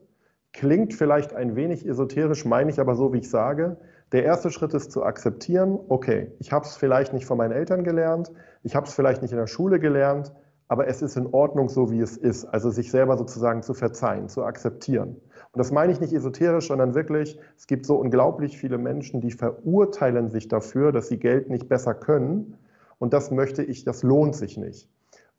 klingt 0.51 0.93
vielleicht 0.93 1.33
ein 1.33 1.55
wenig 1.55 1.87
esoterisch, 1.87 2.45
meine 2.45 2.71
ich 2.71 2.79
aber 2.79 2.95
so, 2.95 3.13
wie 3.13 3.19
ich 3.19 3.29
sage. 3.29 3.77
Der 4.11 4.23
erste 4.23 4.49
Schritt 4.49 4.73
ist 4.73 4.91
zu 4.91 5.03
akzeptieren, 5.03 5.79
okay, 5.89 6.31
ich 6.39 6.51
habe 6.51 6.65
es 6.65 6.75
vielleicht 6.75 7.13
nicht 7.13 7.25
von 7.25 7.37
meinen 7.37 7.51
Eltern 7.51 7.83
gelernt, 7.83 8.31
ich 8.63 8.75
habe 8.75 8.87
es 8.87 8.93
vielleicht 8.93 9.21
nicht 9.21 9.31
in 9.31 9.37
der 9.37 9.47
Schule 9.47 9.79
gelernt, 9.79 10.31
aber 10.67 10.87
es 10.87 11.01
ist 11.01 11.15
in 11.15 11.27
Ordnung 11.27 11.69
so, 11.69 11.91
wie 11.91 11.99
es 11.99 12.17
ist. 12.17 12.45
Also 12.45 12.69
sich 12.71 12.89
selber 12.89 13.17
sozusagen 13.17 13.61
zu 13.61 13.73
verzeihen, 13.73 14.29
zu 14.29 14.43
akzeptieren. 14.43 15.09
Und 15.51 15.59
das 15.59 15.71
meine 15.71 15.91
ich 15.91 15.99
nicht 15.99 16.13
esoterisch, 16.13 16.67
sondern 16.67 16.95
wirklich, 16.95 17.39
es 17.57 17.67
gibt 17.67 17.85
so 17.85 17.95
unglaublich 17.95 18.57
viele 18.57 18.77
Menschen, 18.77 19.21
die 19.21 19.31
verurteilen 19.31 20.29
sich 20.29 20.47
dafür, 20.47 20.91
dass 20.91 21.07
sie 21.07 21.17
Geld 21.17 21.49
nicht 21.49 21.69
besser 21.69 21.93
können. 21.93 22.57
Und 22.97 23.13
das 23.13 23.31
möchte 23.31 23.63
ich, 23.63 23.83
das 23.83 24.03
lohnt 24.03 24.35
sich 24.35 24.57
nicht. 24.57 24.89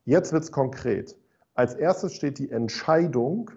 Jetzt 0.05 0.33
wird 0.33 0.45
es 0.45 0.53
konkret. 0.53 1.17
Als 1.55 1.75
erstes 1.75 2.15
steht 2.15 2.39
die 2.39 2.51
Entscheidung, 2.51 3.51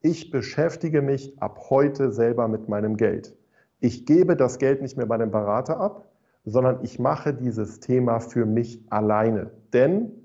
ich 0.00 0.30
beschäftige 0.30 1.02
mich 1.02 1.40
ab 1.42 1.58
heute 1.68 2.10
selber 2.12 2.48
mit 2.48 2.68
meinem 2.68 2.96
Geld. 2.96 3.36
Ich 3.80 4.06
gebe 4.06 4.36
das 4.36 4.58
Geld 4.58 4.80
nicht 4.80 4.96
mehr 4.96 5.06
bei 5.06 5.16
einem 5.16 5.30
Berater 5.30 5.78
ab, 5.78 6.06
sondern 6.44 6.82
ich 6.82 6.98
mache 6.98 7.34
dieses 7.34 7.80
Thema 7.80 8.20
für 8.20 8.46
mich 8.46 8.82
alleine. 8.88 9.50
Denn 9.72 10.19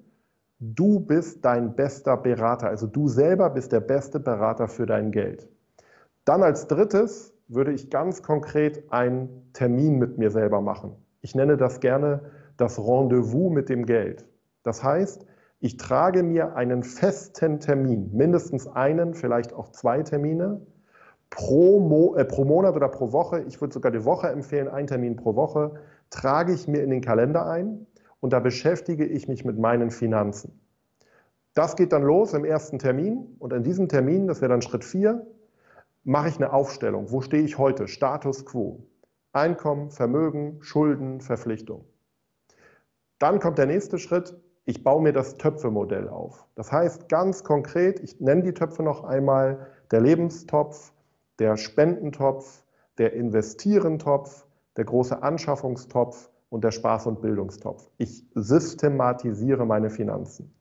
Du 0.60 1.02
bist 1.02 1.44
dein 1.44 1.76
bester 1.76 2.16
Berater, 2.16 2.68
also 2.70 2.88
du 2.88 3.10
selber 3.10 3.50
bist 3.50 3.74
der 3.74 3.82
beste 3.82 4.22
Berater 4.22 4.70
für 4.70 4.86
dein 4.86 5.12
Geld. 5.12 5.50
Dann 6.24 6.44
als 6.44 6.68
drittes 6.68 7.34
würde 7.50 7.74
ich 7.74 7.90
ganz 7.90 8.24
konkret 8.24 8.90
einen 8.90 9.52
Termin 9.52 10.00
mit 10.00 10.18
mir 10.18 10.32
selber 10.32 10.62
machen. 10.62 10.96
Ich 11.20 11.36
nenne 11.36 11.58
das 11.58 11.82
gerne 11.82 12.32
das 12.56 12.80
Rendezvous 12.80 13.52
mit 13.52 13.68
dem 13.68 13.86
Geld. 13.86 14.26
Das 14.64 14.82
heißt, 14.82 15.26
ich 15.60 15.76
trage 15.76 16.24
mir 16.24 16.56
einen 16.56 16.84
festen 16.84 17.60
Termin, 17.60 18.12
mindestens 18.14 18.66
einen, 18.66 19.14
vielleicht 19.14 19.52
auch 19.52 19.70
zwei 19.70 20.04
Termine, 20.04 20.62
pro, 21.30 21.82
Mo 21.82 22.16
äh, 22.16 22.24
pro 22.24 22.46
Monat 22.46 22.78
oder 22.78 22.88
pro 22.88 23.12
Woche, 23.12 23.42
ich 23.42 23.60
würde 23.60 23.74
sogar 23.74 23.92
die 23.92 24.06
Woche 24.06 24.30
empfehlen, 24.30 24.70
einen 24.70 24.88
Termin 24.88 25.18
pro 25.18 25.36
Woche, 25.36 25.74
trage 26.10 26.54
ich 26.54 26.68
mir 26.68 26.82
in 26.82 26.92
den 26.92 27.02
Kalender 27.02 27.46
ein 27.46 27.86
und 28.26 28.34
da 28.34 28.40
beschäftige 28.40 29.06
ich 29.06 29.28
mich 29.28 29.46
mit 29.46 29.60
meinen 29.60 29.92
Finanzen. 29.92 30.60
Das 31.54 31.76
geht 31.76 31.94
dann 31.94 32.02
los 32.02 32.34
im 32.34 32.44
ersten 32.44 32.80
Termin 32.80 33.36
und 33.38 33.54
an 33.54 33.62
diesem 33.62 33.88
Termin, 33.88 34.26
das 34.26 34.42
wäre 34.42 34.50
dann 34.50 34.64
Schritt 34.64 34.84
4, 34.84 35.28
mache 36.04 36.30
ich 36.30 36.38
eine 36.38 36.52
Aufstellung. 36.52 37.12
Wo 37.12 37.22
stehe 37.22 37.44
ich 37.44 37.60
heute? 37.60 37.88
Status 37.88 38.44
quo. 38.44 38.80
Einkommen, 39.32 39.92
Vermögen, 39.92 40.58
Schulden, 40.62 41.22
Verpflichtung. 41.22 41.86
Dann 43.20 43.40
kommt 43.40 43.60
der 43.60 43.68
nächste 43.68 44.00
Schritt. 44.00 44.36
ich 44.66 44.84
baue 44.84 45.04
mir 45.04 45.14
das 45.14 45.38
Töpfemodell 45.38 46.10
auf. 46.10 46.48
Das 46.56 46.72
heißt 46.72 47.08
ganz 47.08 47.44
konkret, 47.44 48.00
ich 48.00 48.20
nenne 48.20 48.42
die 48.42 48.56
Töpfe 48.56 48.82
noch 48.82 49.04
einmal, 49.04 49.68
der 49.92 50.02
Lebenstopf, 50.02 50.94
der 51.38 51.58
Spendentopf, 51.58 52.64
der 52.98 53.14
Investierentopf, 53.14 54.48
der 54.78 54.86
große 54.86 55.22
Anschaffungstopf 55.22 56.32
und 56.50 56.64
der 56.64 56.72
Spaß- 56.72 57.08
und 57.08 57.22
Bildungstopf. 57.22 57.90
Ich 57.98 58.26
systematisiere 58.34 59.66
meine 59.66 59.90
Finanzen. 59.90 60.54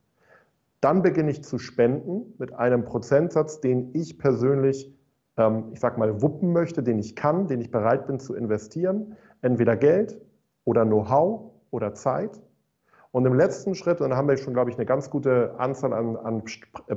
Dann 0.80 1.02
beginne 1.02 1.30
ich 1.30 1.42
zu 1.42 1.58
spenden 1.58 2.34
mit 2.38 2.52
einem 2.52 2.84
Prozentsatz, 2.84 3.60
den 3.60 3.90
ich 3.94 4.18
persönlich, 4.18 4.94
ähm, 5.36 5.70
ich 5.72 5.80
sag 5.80 5.96
mal, 5.96 6.20
wuppen 6.20 6.52
möchte, 6.52 6.82
den 6.82 6.98
ich 6.98 7.16
kann, 7.16 7.46
den 7.46 7.60
ich 7.60 7.70
bereit 7.70 8.06
bin 8.06 8.18
zu 8.18 8.34
investieren. 8.34 9.16
Entweder 9.40 9.76
Geld 9.76 10.20
oder 10.64 10.84
Know-how 10.84 11.52
oder 11.70 11.94
Zeit. 11.94 12.40
Und 13.12 13.26
im 13.26 13.34
letzten 13.34 13.74
Schritt, 13.74 14.00
und 14.00 14.10
da 14.10 14.16
haben 14.16 14.28
wir 14.28 14.36
schon, 14.36 14.54
glaube 14.54 14.70
ich, 14.70 14.76
eine 14.76 14.86
ganz 14.86 15.08
gute 15.08 15.54
Anzahl 15.58 15.92
an, 15.92 16.16
an 16.16 16.42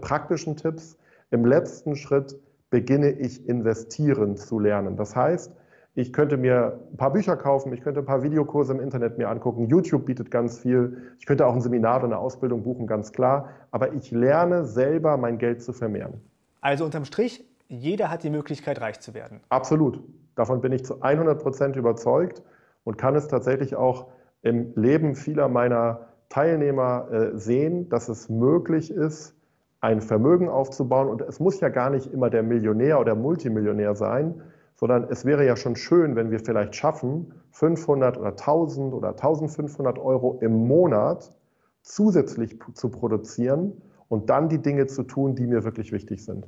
praktischen 0.02 0.58
Tipps, 0.58 0.98
im 1.30 1.46
letzten 1.46 1.96
Schritt 1.96 2.40
beginne 2.70 3.12
ich 3.12 3.48
investieren 3.48 4.36
zu 4.36 4.60
lernen. 4.60 4.96
Das 4.96 5.16
heißt, 5.16 5.54
ich 5.98 6.14
könnte 6.14 6.38
mir 6.38 6.80
ein 6.92 6.98
paar 6.98 7.12
Bücher 7.12 7.36
kaufen, 7.36 7.74
ich 7.74 7.82
könnte 7.82 8.02
ein 8.02 8.06
paar 8.06 8.22
Videokurse 8.22 8.72
im 8.72 8.80
Internet 8.80 9.18
mir 9.18 9.30
angucken, 9.30 9.66
YouTube 9.66 10.06
bietet 10.06 10.30
ganz 10.30 10.60
viel, 10.60 10.96
ich 11.18 11.26
könnte 11.26 11.48
auch 11.48 11.56
ein 11.56 11.62
Seminar 11.62 11.98
oder 11.98 12.06
eine 12.06 12.20
Ausbildung 12.20 12.62
buchen, 12.62 12.86
ganz 12.86 13.12
klar, 13.12 13.50
aber 13.72 13.94
ich 13.94 14.12
lerne 14.12 14.64
selber 14.64 15.18
mein 15.18 15.40
Geld 15.40 15.64
zu 15.64 15.74
vermehren. 15.74 16.22
Also 16.62 16.86
unterm 16.86 17.04
Strich, 17.04 17.44
jeder 17.68 18.12
hat 18.12 18.22
die 18.22 18.30
Möglichkeit, 18.30 18.80
reich 18.80 19.00
zu 19.00 19.16
werden. 19.16 19.40
Absolut. 19.50 20.00
Davon 20.36 20.62
bin 20.62 20.72
ich 20.72 20.86
zu 20.86 21.02
100 21.02 21.42
Prozent 21.42 21.76
überzeugt 21.76 22.44
und 22.84 23.00
kann 23.00 23.16
es 23.16 23.28
tatsächlich 23.28 23.76
auch 23.76 24.06
im 24.44 24.74
Leben 24.76 25.16
vieler 25.16 25.50
meiner 25.50 26.10
Teilnehmer 26.30 27.08
äh, 27.12 27.38
sehen, 27.40 27.90
dass 27.90 28.08
es 28.08 28.30
möglich 28.30 28.92
ist, 28.92 29.36
ein 29.82 30.02
Vermögen 30.02 30.48
aufzubauen. 30.48 31.08
Und 31.08 31.22
es 31.24 31.40
muss 31.40 31.60
ja 31.60 31.70
gar 31.70 31.90
nicht 31.90 32.14
immer 32.14 32.30
der 32.30 32.44
Millionär 32.44 33.00
oder 33.00 33.16
Multimillionär 33.16 33.96
sein, 33.96 34.44
sondern 34.80 35.08
es 35.10 35.26
wäre 35.26 35.46
ja 35.46 35.56
schon 35.56 35.76
schön, 35.76 36.16
wenn 36.16 36.32
wir 36.32 36.40
vielleicht 36.40 36.76
schaffen, 36.76 37.34
500 37.52 38.18
oder 38.18 38.30
1000 38.30 38.94
oder 38.94 39.10
1500 39.10 39.98
Euro 40.00 40.38
im 40.42 40.68
Monat 40.68 41.34
zusätzlich 41.82 42.60
zu 42.74 42.90
produzieren 42.90 43.82
und 44.08 44.30
dann 44.30 44.50
die 44.50 44.62
Dinge 44.62 44.88
zu 44.88 45.04
tun, 45.04 45.36
die 45.36 45.48
mir 45.48 45.64
wirklich 45.64 45.92
wichtig 45.92 46.24
sind. 46.24 46.48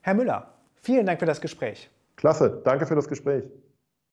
Herr 0.00 0.14
Müller, 0.14 0.54
vielen 0.74 1.06
Dank 1.06 1.20
für 1.20 1.26
das 1.26 1.40
Gespräch. 1.40 1.90
Klasse, 2.16 2.60
danke 2.64 2.86
für 2.86 2.96
das 2.96 3.08
Gespräch. 3.08 3.44